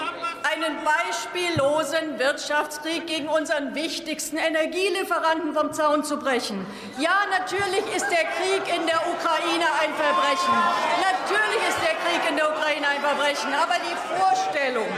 [0.42, 6.66] einen beispiellosen Wirtschaftskrieg gegen unseren wichtigsten Energielieferanten vom Zaun zu brechen.
[6.98, 10.56] Ja, natürlich ist der Krieg in der Ukraine ein Verbrechen.
[10.98, 13.52] Natürlich ist der Krieg in der Ukraine ein Verbrechen.
[13.54, 14.88] Aber die Vorstellung,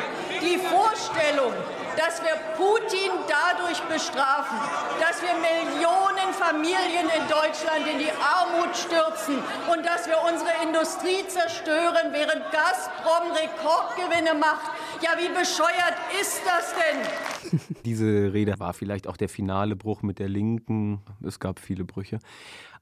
[0.43, 1.53] die Vorstellung,
[1.97, 4.59] dass wir Putin dadurch bestrafen,
[4.99, 9.39] dass wir Millionen Familien in Deutschland in die Armut stürzen
[9.71, 14.71] und dass wir unsere Industrie zerstören, während Gazprom Rekordgewinne macht.
[15.03, 17.61] Ja, wie bescheuert ist das denn?
[17.85, 21.03] Diese Rede war vielleicht auch der finale Bruch mit der Linken.
[21.25, 22.19] Es gab viele Brüche.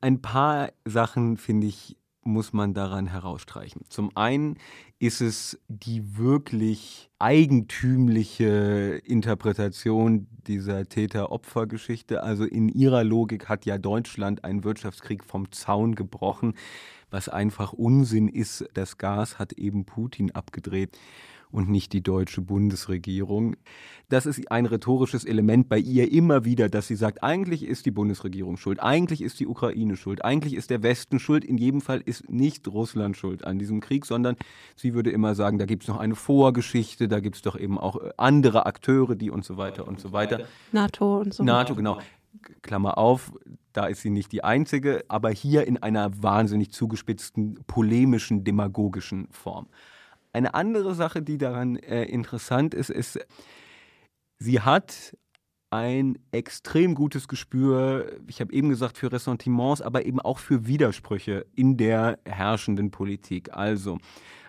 [0.01, 3.83] Ein paar Sachen finde ich muss man daran herausstreichen.
[3.89, 4.59] Zum einen
[4.99, 12.23] ist es die wirklich eigentümliche Interpretation dieser Täter-Opfer-Geschichte.
[12.23, 16.55] Also in ihrer Logik hat ja Deutschland einen Wirtschaftskrieg vom Zaun gebrochen,
[17.11, 18.69] was einfach Unsinn ist.
[18.75, 20.99] Das Gas hat eben Putin abgedreht
[21.53, 23.57] und nicht die deutsche Bundesregierung.
[24.09, 27.91] Das ist ein rhetorisches Element bei ihr immer wieder, dass sie sagt, eigentlich ist die
[27.91, 32.01] Bundesregierung schuld, eigentlich ist die Ukraine schuld, eigentlich ist der Westen schuld, in jedem Fall
[32.05, 34.37] ist nicht Russland schuld an diesem Krieg, sondern
[34.75, 37.79] sie würde immer sagen, da gibt es noch eine Vorgeschichte, da gibt es doch eben
[37.79, 40.41] auch äh, andere Akteure, die und so weiter und so weiter.
[40.73, 41.45] NATO und so.
[41.45, 41.99] NATO, genau.
[42.63, 43.33] Klammer auf,
[43.73, 49.69] da ist sie nicht die einzige, aber hier in einer wahnsinnig zugespitzten, polemischen, demagogischen Form.
[50.33, 53.19] Eine andere Sache, die daran äh, interessant ist, ist,
[54.39, 55.17] sie hat
[55.71, 61.47] ein extrem gutes Gespür, ich habe eben gesagt, für Ressentiments, aber eben auch für Widersprüche
[61.55, 63.53] in der herrschenden Politik.
[63.53, 63.99] Also,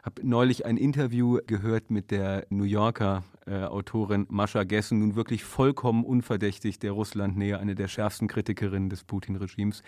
[0.03, 5.43] habe neulich ein Interview gehört mit der New Yorker äh, Autorin Mascha Gessen, nun wirklich
[5.43, 9.83] vollkommen unverdächtig der Russlandnähe, eine der schärfsten Kritikerinnen des Putin-Regimes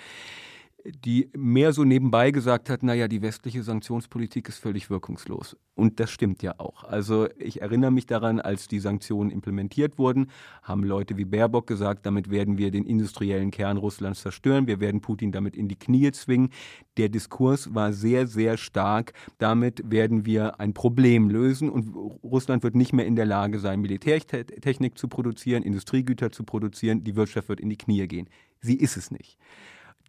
[0.85, 5.55] die mehr so nebenbei gesagt hat, naja, die westliche Sanktionspolitik ist völlig wirkungslos.
[5.75, 6.83] Und das stimmt ja auch.
[6.83, 10.27] Also ich erinnere mich daran, als die Sanktionen implementiert wurden,
[10.61, 15.01] haben Leute wie Baerbock gesagt, damit werden wir den industriellen Kern Russlands zerstören, wir werden
[15.01, 16.49] Putin damit in die Knie zwingen.
[16.97, 22.75] Der Diskurs war sehr, sehr stark, damit werden wir ein Problem lösen und Russland wird
[22.75, 27.61] nicht mehr in der Lage sein, Militärtechnik zu produzieren, Industriegüter zu produzieren, die Wirtschaft wird
[27.61, 28.27] in die Knie gehen.
[28.59, 29.37] Sie ist es nicht.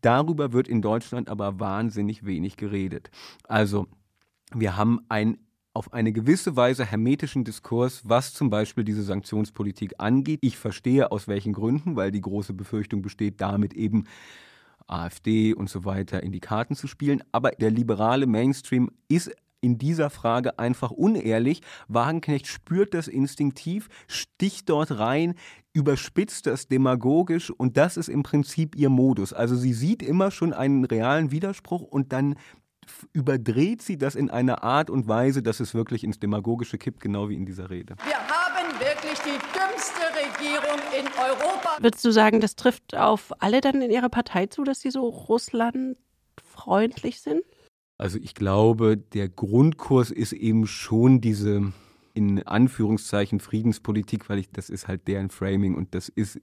[0.04, 3.10] Darüber wird in Deutschland aber wahnsinnig wenig geredet.
[3.48, 3.86] Also
[4.52, 5.38] wir haben ein
[5.72, 10.38] auf eine gewisse Weise hermetischen Diskurs, was zum Beispiel diese Sanktionspolitik angeht.
[10.42, 14.04] Ich verstehe aus welchen Gründen, weil die große Befürchtung besteht, damit eben
[14.86, 17.24] AfD und so weiter in die Karten zu spielen.
[17.32, 19.34] Aber der liberale Mainstream ist
[19.64, 21.62] in dieser Frage einfach unehrlich.
[21.88, 25.36] Wagenknecht spürt das instinktiv, sticht dort rein,
[25.72, 29.32] überspitzt das demagogisch und das ist im Prinzip ihr Modus.
[29.32, 32.36] Also sie sieht immer schon einen realen Widerspruch und dann
[33.14, 37.30] überdreht sie das in einer Art und Weise, dass es wirklich ins Demagogische kippt, genau
[37.30, 37.96] wie in dieser Rede.
[38.04, 41.78] Wir haben wirklich die dümmste Regierung in Europa.
[41.80, 45.08] Würdest du sagen, das trifft auf alle dann in ihrer Partei zu, dass sie so
[45.08, 47.40] russlandfreundlich sind?
[47.98, 51.72] Also ich glaube, der Grundkurs ist eben schon diese
[52.12, 56.40] in Anführungszeichen Friedenspolitik, weil ich das ist halt deren Framing und das ist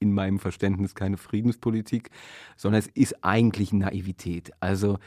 [0.00, 2.10] in meinem Verständnis keine Friedenspolitik,
[2.56, 4.50] sondern es ist eigentlich Naivität.
[4.58, 4.98] Also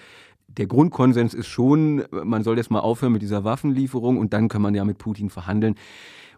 [0.48, 4.62] der Grundkonsens ist schon, man soll jetzt mal aufhören mit dieser Waffenlieferung und dann kann
[4.62, 5.76] man ja mit Putin verhandeln.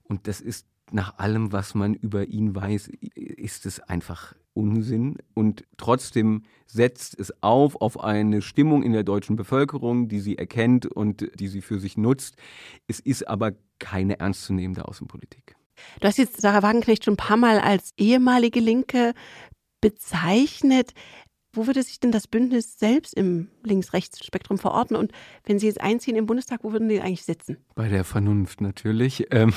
[0.03, 5.17] Und das ist nach allem, was man über ihn weiß, ist es einfach Unsinn.
[5.33, 10.85] Und trotzdem setzt es auf auf eine Stimmung in der deutschen Bevölkerung, die sie erkennt
[10.85, 12.35] und die sie für sich nutzt.
[12.87, 15.55] Es ist aber keine ernstzunehmende Außenpolitik.
[15.99, 19.13] Du hast jetzt Sarah Wagenknecht schon ein paar Mal als ehemalige Linke
[19.79, 20.93] bezeichnet.
[21.57, 24.95] Wo würde sich denn das Bündnis selbst im Links-Rechts-Spektrum verorten?
[24.95, 25.11] Und
[25.43, 27.57] wenn Sie jetzt einziehen im Bundestag, wo würden Sie eigentlich sitzen?
[27.73, 29.25] Bei der Vernunft natürlich.
[29.31, 29.51] Ähm,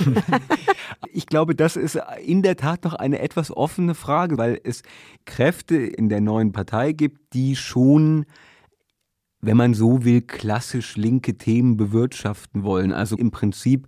[1.12, 4.82] ich glaube, das ist in der Tat noch eine etwas offene Frage, weil es
[5.26, 8.24] Kräfte in der neuen Partei gibt, die schon
[9.42, 12.92] wenn man so will, klassisch linke Themen bewirtschaften wollen.
[12.92, 13.86] Also im Prinzip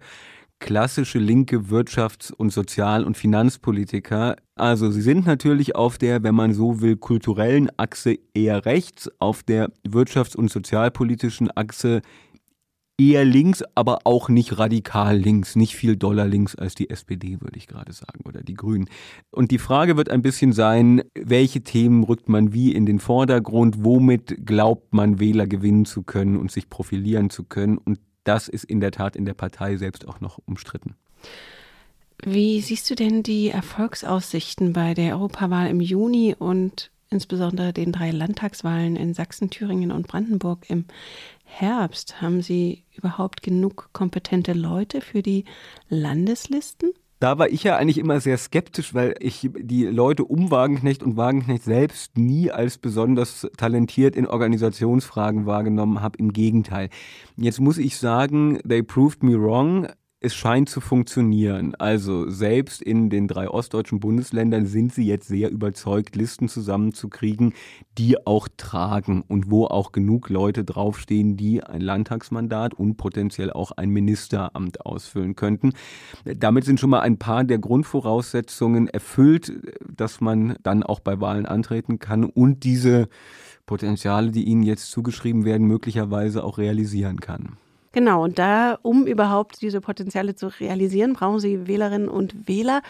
[0.63, 4.37] klassische linke Wirtschafts- und Sozial- und Finanzpolitiker.
[4.55, 9.43] Also sie sind natürlich auf der, wenn man so will, kulturellen Achse eher rechts, auf
[9.43, 12.01] der wirtschafts- und sozialpolitischen Achse
[12.97, 17.57] eher links, aber auch nicht radikal links, nicht viel doller links als die SPD, würde
[17.57, 18.89] ich gerade sagen, oder die Grünen.
[19.33, 23.83] Und die Frage wird ein bisschen sein, welche Themen rückt man wie in den Vordergrund,
[23.83, 27.79] womit glaubt man Wähler gewinnen zu können und sich profilieren zu können.
[27.79, 30.97] Und das ist in der Tat in der Partei selbst auch noch umstritten.
[32.25, 38.11] Wie siehst du denn die Erfolgsaussichten bei der Europawahl im Juni und insbesondere den drei
[38.11, 40.85] Landtagswahlen in Sachsen, Thüringen und Brandenburg im
[41.45, 42.23] Herbst?
[42.23, 45.45] Haben Sie überhaupt genug kompetente Leute für die
[45.89, 46.93] Landeslisten?
[47.23, 51.17] Da war ich ja eigentlich immer sehr skeptisch, weil ich die Leute um Wagenknecht und
[51.17, 56.19] Wagenknecht selbst nie als besonders talentiert in Organisationsfragen wahrgenommen habe.
[56.19, 56.89] Im Gegenteil.
[57.37, 59.87] Jetzt muss ich sagen, they proved me wrong
[60.23, 61.75] es scheint zu funktionieren.
[61.75, 67.55] Also selbst in den drei ostdeutschen Bundesländern sind sie jetzt sehr überzeugt, Listen zusammenzukriegen,
[67.99, 73.73] die auch tragen und wo auch genug Leute draufstehen, die ein Landtagsmandat und potenziell auch
[73.73, 75.73] ein Ministeramt ausfüllen könnten.
[76.25, 79.53] Damit sind schon mal ein paar der Grundvoraussetzungen erfüllt,
[79.93, 83.09] dass man dann auch bei Wahlen antreten kann und diese
[83.67, 87.57] Potenziale, die ihnen jetzt zugeschrieben werden, möglicherweise auch realisieren kann.
[87.93, 92.83] Genau, und da, um überhaupt diese Potenziale zu realisieren, brauchen Sie Wählerinnen und Wähler.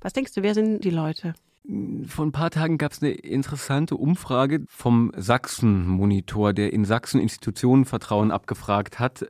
[0.00, 1.34] Was denkst du, wer sind die Leute?
[2.06, 8.30] Vor ein paar Tagen gab es eine interessante Umfrage vom Sachsen-Monitor, der in Sachsen Institutionenvertrauen
[8.30, 9.26] abgefragt hat.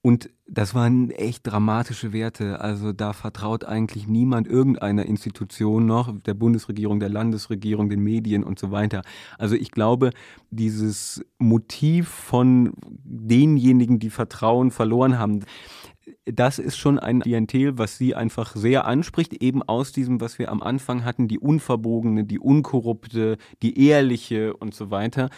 [0.00, 2.60] Und das waren echt dramatische Werte.
[2.60, 8.58] Also da vertraut eigentlich niemand irgendeiner Institution noch, der Bundesregierung, der Landesregierung, den Medien und
[8.58, 9.02] so weiter.
[9.38, 10.10] Also ich glaube,
[10.50, 12.72] dieses Motiv von
[13.04, 15.44] denjenigen, die Vertrauen verloren haben,
[16.24, 20.50] das ist schon ein Klientel, was sie einfach sehr anspricht, eben aus diesem, was wir
[20.50, 25.28] am Anfang hatten, die unverbogene, die unkorrupte, die ehrliche und so weiter.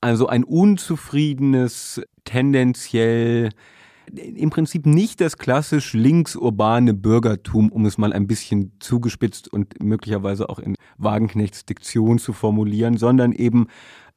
[0.00, 3.50] Also ein unzufriedenes, tendenziell
[4.16, 10.48] im Prinzip nicht das klassisch linksurbane Bürgertum, um es mal ein bisschen zugespitzt und möglicherweise
[10.48, 13.66] auch in Wagenknechts Diktion zu formulieren, sondern eben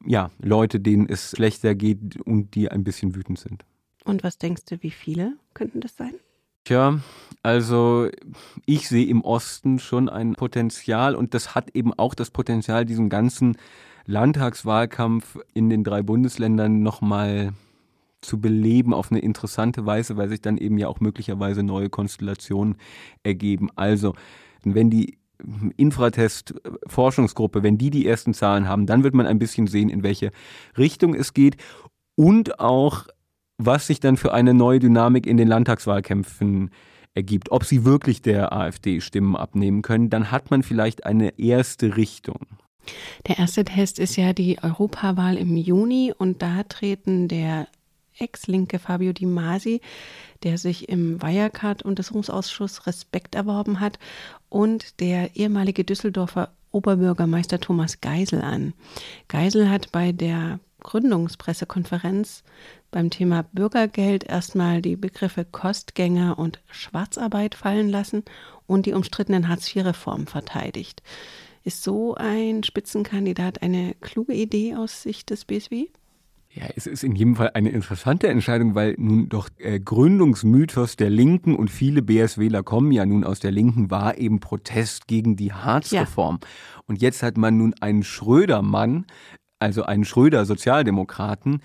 [0.05, 3.65] ja, Leute, denen es schlechter geht und die ein bisschen wütend sind.
[4.03, 6.13] Und was denkst du, wie viele könnten das sein?
[6.65, 6.99] Tja,
[7.41, 8.09] also
[8.65, 13.09] ich sehe im Osten schon ein Potenzial und das hat eben auch das Potenzial, diesen
[13.09, 13.57] ganzen
[14.05, 17.53] Landtagswahlkampf in den drei Bundesländern nochmal
[18.23, 22.75] zu beleben auf eine interessante Weise, weil sich dann eben ja auch möglicherweise neue Konstellationen
[23.23, 23.69] ergeben.
[23.75, 24.13] Also,
[24.63, 25.17] wenn die
[25.77, 30.31] Infratest-Forschungsgruppe, wenn die die ersten Zahlen haben, dann wird man ein bisschen sehen, in welche
[30.77, 31.57] Richtung es geht
[32.15, 33.07] und auch,
[33.57, 36.71] was sich dann für eine neue Dynamik in den Landtagswahlkämpfen
[37.13, 37.51] ergibt.
[37.51, 42.39] Ob sie wirklich der AfD Stimmen abnehmen können, dann hat man vielleicht eine erste Richtung.
[43.27, 47.67] Der erste Test ist ja die Europawahl im Juni und da treten der
[48.23, 49.81] Ex-Linke Fabio Di Masi,
[50.43, 53.99] der sich im Wirecard-Untersuchungsausschuss Respekt erworben hat,
[54.49, 58.73] und der ehemalige Düsseldorfer Oberbürgermeister Thomas Geisel an.
[59.27, 62.43] Geisel hat bei der Gründungspressekonferenz
[62.91, 68.23] beim Thema Bürgergeld erstmal die Begriffe Kostgänger und Schwarzarbeit fallen lassen
[68.67, 71.01] und die umstrittenen Hartz-IV-Reformen verteidigt.
[71.63, 75.87] Ist so ein Spitzenkandidat eine kluge Idee aus Sicht des BSW?
[76.55, 81.09] Ja, es ist in jedem Fall eine interessante Entscheidung, weil nun doch äh, Gründungsmythos der
[81.09, 85.51] Linken und viele BSWler kommen ja nun aus der Linken, war eben Protest gegen die
[85.51, 86.39] Hartz-Reform.
[86.41, 86.47] Ja.
[86.85, 89.07] Und jetzt hat man nun einen Schröder-Mann,
[89.57, 91.61] also einen Schröder-Sozialdemokraten,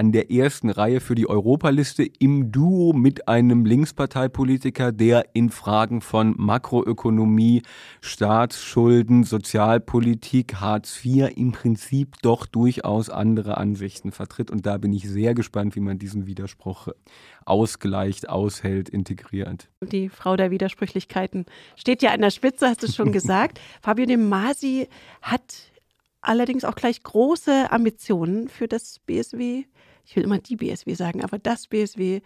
[0.00, 6.00] an der ersten Reihe für die Europaliste im Duo mit einem Linksparteipolitiker, der in Fragen
[6.00, 7.60] von Makroökonomie,
[8.00, 14.50] Staatsschulden, Sozialpolitik, Hartz IV im Prinzip doch durchaus andere Ansichten vertritt.
[14.50, 16.88] Und da bin ich sehr gespannt, wie man diesen Widerspruch
[17.44, 19.68] ausgleicht, aushält, integriert.
[19.82, 21.44] Die Frau der Widersprüchlichkeiten
[21.76, 23.60] steht ja an der Spitze, hast du schon gesagt.
[23.82, 24.88] Fabio De Masi
[25.20, 25.42] hat
[26.22, 29.64] allerdings auch gleich große Ambitionen für das BSW
[30.04, 32.20] ich will immer die BSW sagen, aber das BSW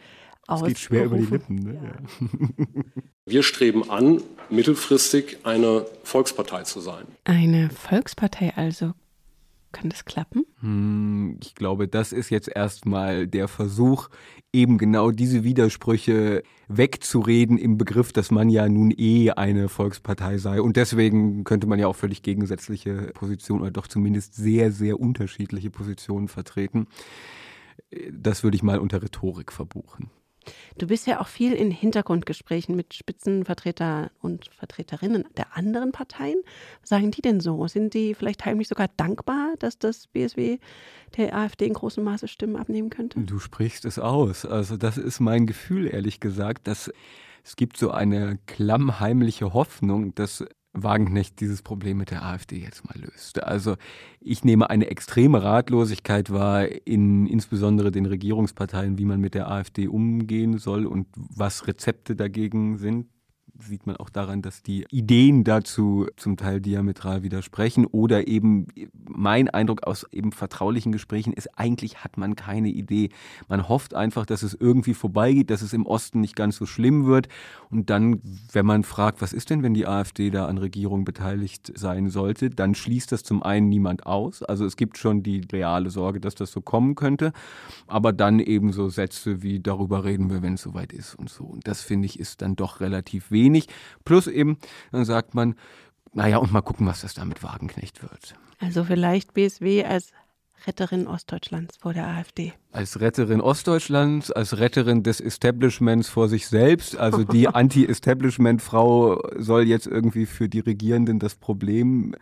[0.46, 0.62] aus.
[0.62, 1.56] Es geht schwer über die Lippen.
[1.56, 1.80] Ne?
[1.82, 2.82] Ja.
[3.26, 7.06] Wir streben an, mittelfristig eine Volkspartei zu sein.
[7.24, 8.92] Eine Volkspartei also.
[9.72, 10.44] Kann das klappen?
[10.60, 14.08] Hm, ich glaube, das ist jetzt erstmal der Versuch,
[14.52, 20.60] eben genau diese Widersprüche wegzureden im Begriff, dass man ja nun eh eine Volkspartei sei.
[20.60, 25.70] Und deswegen könnte man ja auch völlig gegensätzliche Positionen oder doch zumindest sehr, sehr unterschiedliche
[25.70, 26.86] Positionen vertreten
[28.12, 30.10] das würde ich mal unter Rhetorik verbuchen.
[30.76, 36.36] Du bist ja auch viel in Hintergrundgesprächen mit Spitzenvertreter und Vertreterinnen der anderen Parteien.
[36.80, 37.66] Was sagen die denn so?
[37.66, 40.58] Sind die vielleicht heimlich sogar dankbar, dass das BSW
[41.16, 43.20] der AfD in großem Maße Stimmen abnehmen könnte?
[43.20, 44.44] Du sprichst es aus.
[44.44, 46.92] Also das ist mein Gefühl, ehrlich gesagt, dass
[47.44, 52.98] es gibt so eine klammheimliche Hoffnung, dass Wagenknecht dieses Problem mit der AfD jetzt mal
[52.98, 53.42] löst.
[53.42, 53.76] Also
[54.20, 59.86] ich nehme eine extreme Ratlosigkeit wahr in insbesondere den Regierungsparteien, wie man mit der AfD
[59.86, 63.06] umgehen soll und was Rezepte dagegen sind
[63.58, 68.66] sieht man auch daran, dass die Ideen dazu zum Teil diametral widersprechen oder eben
[69.06, 73.10] mein Eindruck aus eben vertraulichen Gesprächen ist, eigentlich hat man keine Idee.
[73.48, 77.06] Man hofft einfach, dass es irgendwie vorbeigeht, dass es im Osten nicht ganz so schlimm
[77.06, 77.28] wird
[77.70, 78.20] und dann,
[78.52, 82.50] wenn man fragt, was ist denn, wenn die AfD da an Regierung beteiligt sein sollte,
[82.50, 84.42] dann schließt das zum einen niemand aus.
[84.42, 87.32] Also es gibt schon die reale Sorge, dass das so kommen könnte,
[87.86, 91.44] aber dann eben so Sätze wie darüber reden wir, wenn es soweit ist und so.
[91.44, 93.68] Und das finde ich ist dann doch relativ wenig wenig.
[94.04, 94.58] Plus eben,
[94.90, 95.54] dann sagt man,
[96.12, 98.34] naja, und mal gucken, was das da mit Wagenknecht wird.
[98.60, 100.12] Also vielleicht BSW als
[100.66, 102.54] Retterin Ostdeutschlands vor der AfD.
[102.72, 106.96] Als Retterin Ostdeutschlands, als Retterin des Establishments vor sich selbst.
[106.96, 112.14] Also die Anti-Establishment-Frau soll jetzt irgendwie für die Regierenden das Problem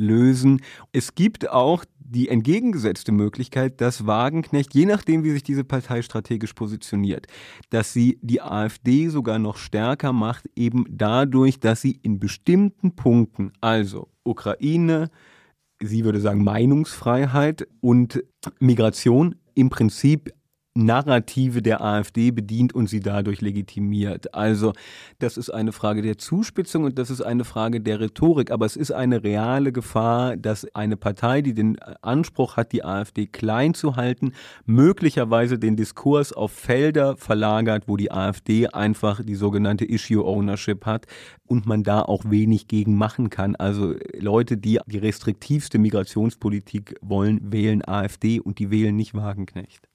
[0.00, 0.62] lösen.
[0.92, 6.52] Es gibt auch die entgegengesetzte Möglichkeit, dass Wagenknecht, je nachdem, wie sich diese Partei strategisch
[6.52, 7.26] positioniert,
[7.70, 13.52] dass sie die AfD sogar noch stärker macht, eben dadurch, dass sie in bestimmten Punkten,
[13.60, 15.10] also Ukraine,
[15.80, 18.22] sie würde sagen Meinungsfreiheit und
[18.60, 20.32] Migration, im Prinzip
[20.76, 24.34] Narrative der AfD bedient und sie dadurch legitimiert.
[24.34, 24.72] Also
[25.18, 28.76] das ist eine Frage der Zuspitzung und das ist eine Frage der Rhetorik, aber es
[28.76, 33.96] ist eine reale Gefahr, dass eine Partei, die den Anspruch hat, die AfD klein zu
[33.96, 34.32] halten,
[34.66, 41.06] möglicherweise den Diskurs auf Felder verlagert, wo die AfD einfach die sogenannte Issue Ownership hat
[41.46, 43.56] und man da auch wenig gegen machen kann.
[43.56, 49.88] Also Leute, die die restriktivste Migrationspolitik wollen, wählen AfD und die wählen nicht Wagenknecht.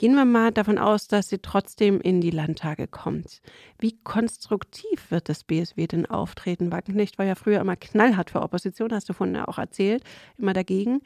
[0.00, 3.42] Gehen wir mal davon aus, dass sie trotzdem in die Landtage kommt.
[3.78, 6.72] Wie konstruktiv wird das BSW denn auftreten?
[6.72, 10.02] Wagenknecht war ja früher immer knallhart für Opposition, hast du vorhin ja auch erzählt,
[10.38, 11.02] immer dagegen.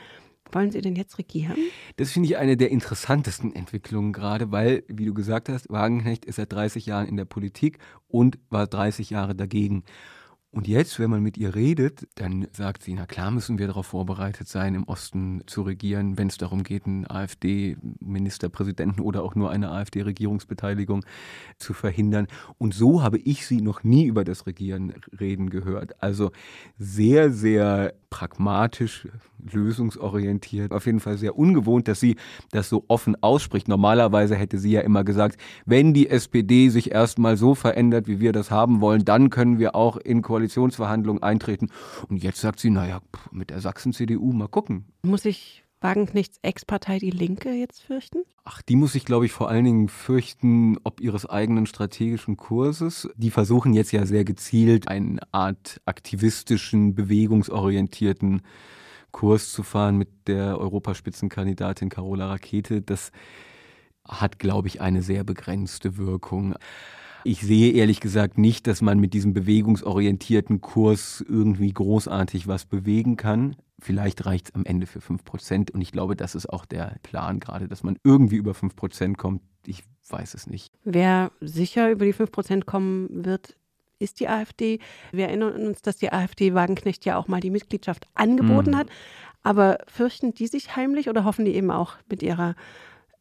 [0.52, 1.57] Wollen Sie denn jetzt regieren?
[1.96, 6.37] Das finde ich eine der interessantesten Entwicklungen gerade, weil, wie du gesagt hast, Wagenknecht ist
[6.37, 9.83] seit 30 Jahren in der Politik und war 30 Jahre dagegen.
[10.54, 13.86] Und jetzt, wenn man mit ihr redet, dann sagt sie, na klar müssen wir darauf
[13.86, 19.50] vorbereitet sein, im Osten zu regieren, wenn es darum geht, einen AfD-Ministerpräsidenten oder auch nur
[19.50, 21.04] eine AfD-Regierungsbeteiligung
[21.58, 22.28] zu verhindern.
[22.56, 26.00] Und so habe ich sie noch nie über das Regieren reden gehört.
[26.00, 26.31] Also
[26.79, 29.08] sehr, sehr pragmatisch,
[29.50, 30.70] lösungsorientiert.
[30.70, 32.14] Auf jeden Fall sehr ungewohnt, dass sie
[32.52, 33.66] das so offen ausspricht.
[33.66, 38.33] Normalerweise hätte sie ja immer gesagt, wenn die SPD sich erstmal so verändert, wie wir
[38.33, 41.70] das haben wollen, dann können wir auch in Koalitionsverhandlungen eintreten.
[42.08, 44.86] Und jetzt sagt sie, naja, mit der Sachsen-CDU mal gucken.
[45.02, 48.22] Muss ich Wagenknechts Ex-Partei Die Linke jetzt fürchten?
[48.44, 53.08] Ach, die muss sich, glaube ich, vor allen Dingen fürchten, ob ihres eigenen strategischen Kurses.
[53.16, 58.42] Die versuchen jetzt ja sehr gezielt eine Art aktivistischen, bewegungsorientierten
[59.12, 62.82] Kurs zu fahren mit der Europaspitzenkandidatin Carola Rakete.
[62.82, 63.12] Das
[64.06, 66.54] hat, glaube ich, eine sehr begrenzte Wirkung.
[67.27, 73.16] Ich sehe ehrlich gesagt nicht, dass man mit diesem bewegungsorientierten Kurs irgendwie großartig was bewegen
[73.16, 73.56] kann.
[73.79, 77.40] Vielleicht reicht es am Ende für 5% und ich glaube, das ist auch der Plan
[77.40, 79.40] gerade, dass man irgendwie über 5% kommt.
[79.66, 80.72] Ich weiß es nicht.
[80.85, 83.56] Wer sicher über die 5% kommen wird,
[83.98, 84.79] ist die AfD.
[85.10, 88.77] Wir erinnern uns, dass die AfD Wagenknecht ja auch mal die Mitgliedschaft angeboten mhm.
[88.77, 88.88] hat.
[89.42, 92.54] Aber fürchten die sich heimlich oder hoffen die eben auch mit ihrer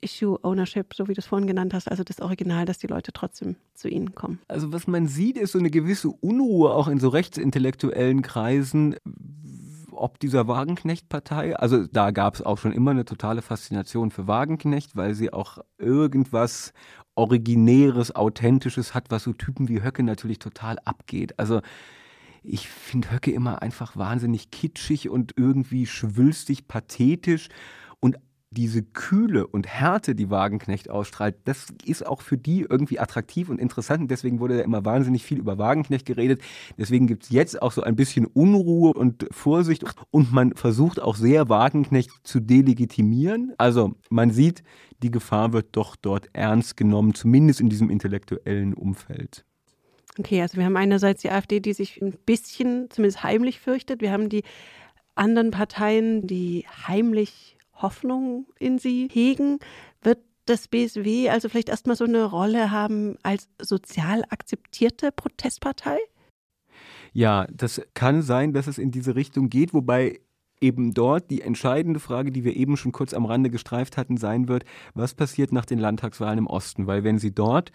[0.04, 3.14] Issue Ownership, so wie du es vorhin genannt hast, also das Original, dass die Leute
[3.14, 4.40] trotzdem zu ihnen kommen.
[4.48, 8.96] Also was man sieht, ist so eine gewisse Unruhe auch in so rechtsintellektuellen Kreisen,
[9.92, 14.96] ob dieser Wagenknecht-Partei, also da gab es auch schon immer eine totale Faszination für Wagenknecht,
[14.96, 16.74] weil sie auch irgendwas
[17.16, 21.38] Originäres, Authentisches hat, was so Typen wie Höcke natürlich total abgeht.
[21.38, 21.62] Also
[22.42, 27.50] ich finde Höcke immer einfach wahnsinnig kitschig und irgendwie schwülstig, pathetisch
[28.54, 33.60] diese Kühle und Härte, die Wagenknecht ausstrahlt, das ist auch für die irgendwie attraktiv und
[33.60, 34.02] interessant.
[34.02, 36.42] Und deswegen wurde da immer wahnsinnig viel über Wagenknecht geredet.
[36.78, 39.84] Deswegen gibt es jetzt auch so ein bisschen Unruhe und Vorsicht.
[40.12, 43.54] Und man versucht auch sehr, Wagenknecht zu delegitimieren.
[43.58, 44.64] Also man sieht,
[45.02, 49.46] die Gefahr wird doch dort ernst genommen, zumindest in diesem intellektuellen Umfeld.
[50.20, 54.02] Okay, also wir haben einerseits die AfD, die sich ein bisschen, zumindest heimlich fürchtet.
[54.02, 54.44] Wir haben die
[55.16, 59.60] anderen Parteien, die heimlich Hoffnung in sie hegen,
[60.02, 65.98] wird das BSW also vielleicht erstmal so eine Rolle haben als sozial akzeptierte Protestpartei?
[67.14, 70.20] Ja, das kann sein, dass es in diese Richtung geht, wobei
[70.60, 74.48] eben dort die entscheidende Frage, die wir eben schon kurz am Rande gestreift hatten, sein
[74.48, 74.64] wird,
[74.94, 76.88] was passiert nach den Landtagswahlen im Osten?
[76.88, 77.72] Weil wenn sie dort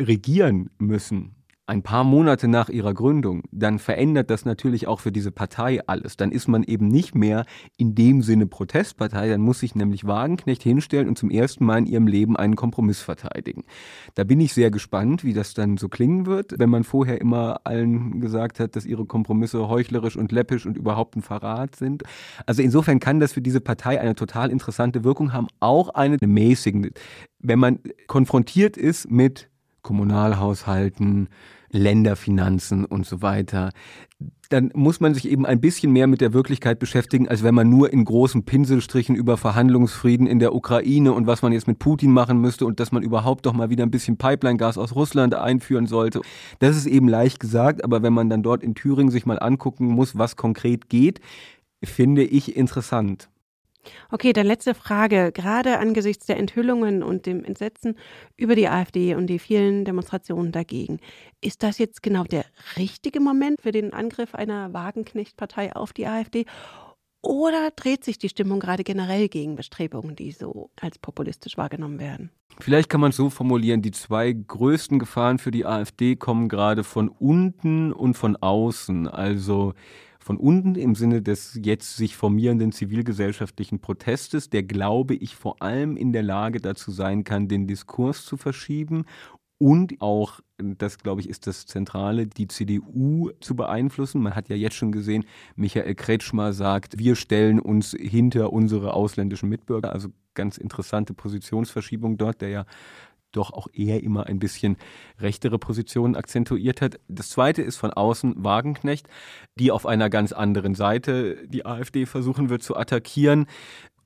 [0.00, 1.36] regieren müssen,
[1.66, 6.16] ein paar Monate nach ihrer Gründung, dann verändert das natürlich auch für diese Partei alles.
[6.16, 7.44] Dann ist man eben nicht mehr
[7.76, 11.86] in dem Sinne Protestpartei, dann muss sich nämlich Wagenknecht hinstellen und zum ersten Mal in
[11.86, 13.64] ihrem Leben einen Kompromiss verteidigen.
[14.16, 17.60] Da bin ich sehr gespannt, wie das dann so klingen wird, wenn man vorher immer
[17.62, 22.02] allen gesagt hat, dass ihre Kompromisse heuchlerisch und läppisch und überhaupt ein Verrat sind.
[22.44, 26.90] Also insofern kann das für diese Partei eine total interessante Wirkung haben, auch eine mäßigende.
[27.38, 29.51] Wenn man konfrontiert ist mit
[29.82, 31.28] Kommunalhaushalten,
[31.70, 33.70] Länderfinanzen und so weiter,
[34.52, 37.70] dann muss man sich eben ein bisschen mehr mit der Wirklichkeit beschäftigen, als wenn man
[37.70, 42.12] nur in großen Pinselstrichen über Verhandlungsfrieden in der Ukraine und was man jetzt mit Putin
[42.12, 45.86] machen müsste und dass man überhaupt doch mal wieder ein bisschen Pipeline-Gas aus Russland einführen
[45.86, 46.20] sollte.
[46.58, 49.86] Das ist eben leicht gesagt, aber wenn man dann dort in Thüringen sich mal angucken
[49.86, 51.20] muss, was konkret geht,
[51.82, 53.30] finde ich interessant.
[54.10, 55.32] Okay, dann letzte Frage.
[55.32, 57.96] Gerade angesichts der Enthüllungen und dem Entsetzen
[58.36, 61.00] über die AfD und die vielen Demonstrationen dagegen,
[61.40, 62.44] ist das jetzt genau der
[62.76, 66.46] richtige Moment für den Angriff einer Wagenknecht-Partei auf die AfD?
[67.24, 72.30] Oder dreht sich die Stimmung gerade generell gegen Bestrebungen, die so als populistisch wahrgenommen werden?
[72.58, 76.82] Vielleicht kann man es so formulieren, die zwei größten Gefahren für die AfD kommen gerade
[76.82, 79.06] von unten und von außen.
[79.06, 79.72] Also
[80.22, 85.96] von unten im Sinne des jetzt sich formierenden zivilgesellschaftlichen Protestes, der, glaube ich, vor allem
[85.96, 89.04] in der Lage dazu sein kann, den Diskurs zu verschieben
[89.62, 94.20] und auch, das glaube ich, ist das Zentrale, die CDU zu beeinflussen.
[94.20, 99.48] Man hat ja jetzt schon gesehen, Michael Kretschmer sagt, wir stellen uns hinter unsere ausländischen
[99.48, 99.92] Mitbürger.
[99.92, 102.66] Also ganz interessante Positionsverschiebung dort, der ja
[103.32, 104.76] doch auch eher immer ein bisschen
[105.18, 107.00] rechtere Positionen akzentuiert hat.
[107.08, 109.08] Das zweite ist von außen Wagenknecht,
[109.58, 113.46] die auf einer ganz anderen Seite die AfD versuchen wird zu attackieren.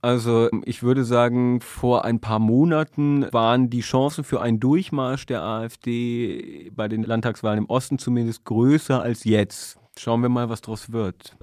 [0.02, 5.42] Also ich würde sagen, vor ein paar Monaten waren die Chancen für einen Durchmarsch der
[5.42, 9.78] AfD bei den Landtagswahlen im Osten zumindest größer als jetzt.
[9.98, 11.36] Schauen wir mal, was daraus wird.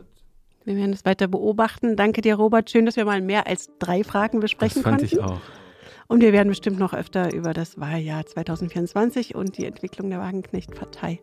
[0.64, 1.98] Wir werden es weiter beobachten.
[1.98, 2.70] Danke dir, Robert.
[2.70, 5.02] Schön, dass wir mal mehr als drei Fragen besprechen konnten.
[5.02, 5.38] Das fand konnten.
[5.38, 5.63] ich auch.
[6.08, 11.20] Und wir werden bestimmt noch öfter über das Wahljahr 2024 und die Entwicklung der Wagenknecht-Partei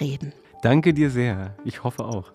[0.00, 0.32] reden.
[0.62, 1.56] Danke dir sehr.
[1.64, 2.30] Ich hoffe auch.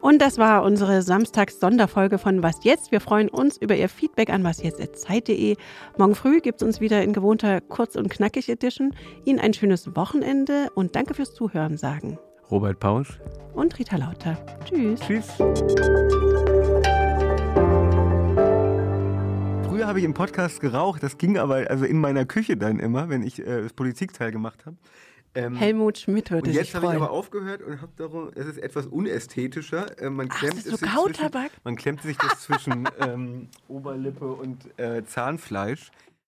[0.00, 2.92] Und das war unsere Samstags-Sonderfolge von Was Jetzt.
[2.92, 5.56] Wir freuen uns über Ihr Feedback an wasjetzt.zeit.de.
[5.96, 8.94] Morgen früh gibt es uns wieder in gewohnter Kurz- und Knackig-Edition.
[9.24, 12.18] Ihnen ein schönes Wochenende und danke fürs Zuhören sagen.
[12.50, 13.20] Robert Pausch
[13.54, 14.38] und Rita Lauter.
[14.64, 15.00] Tschüss.
[15.00, 16.57] Tschüss.
[19.78, 23.08] Früher habe ich im Podcast geraucht, das ging aber also in meiner Küche dann immer,
[23.10, 24.76] wenn ich äh, das Politikteil gemacht habe.
[25.36, 28.58] Ähm, Helmut Schmidt würde Und jetzt habe ich aber aufgehört und habe darum, es ist
[28.58, 29.96] etwas unästhetischer.
[30.02, 31.30] Äh, man, Ach, klemmt so zwischen,
[31.62, 35.92] man klemmt sich das zwischen ähm, Oberlippe und äh, Zahnfleisch.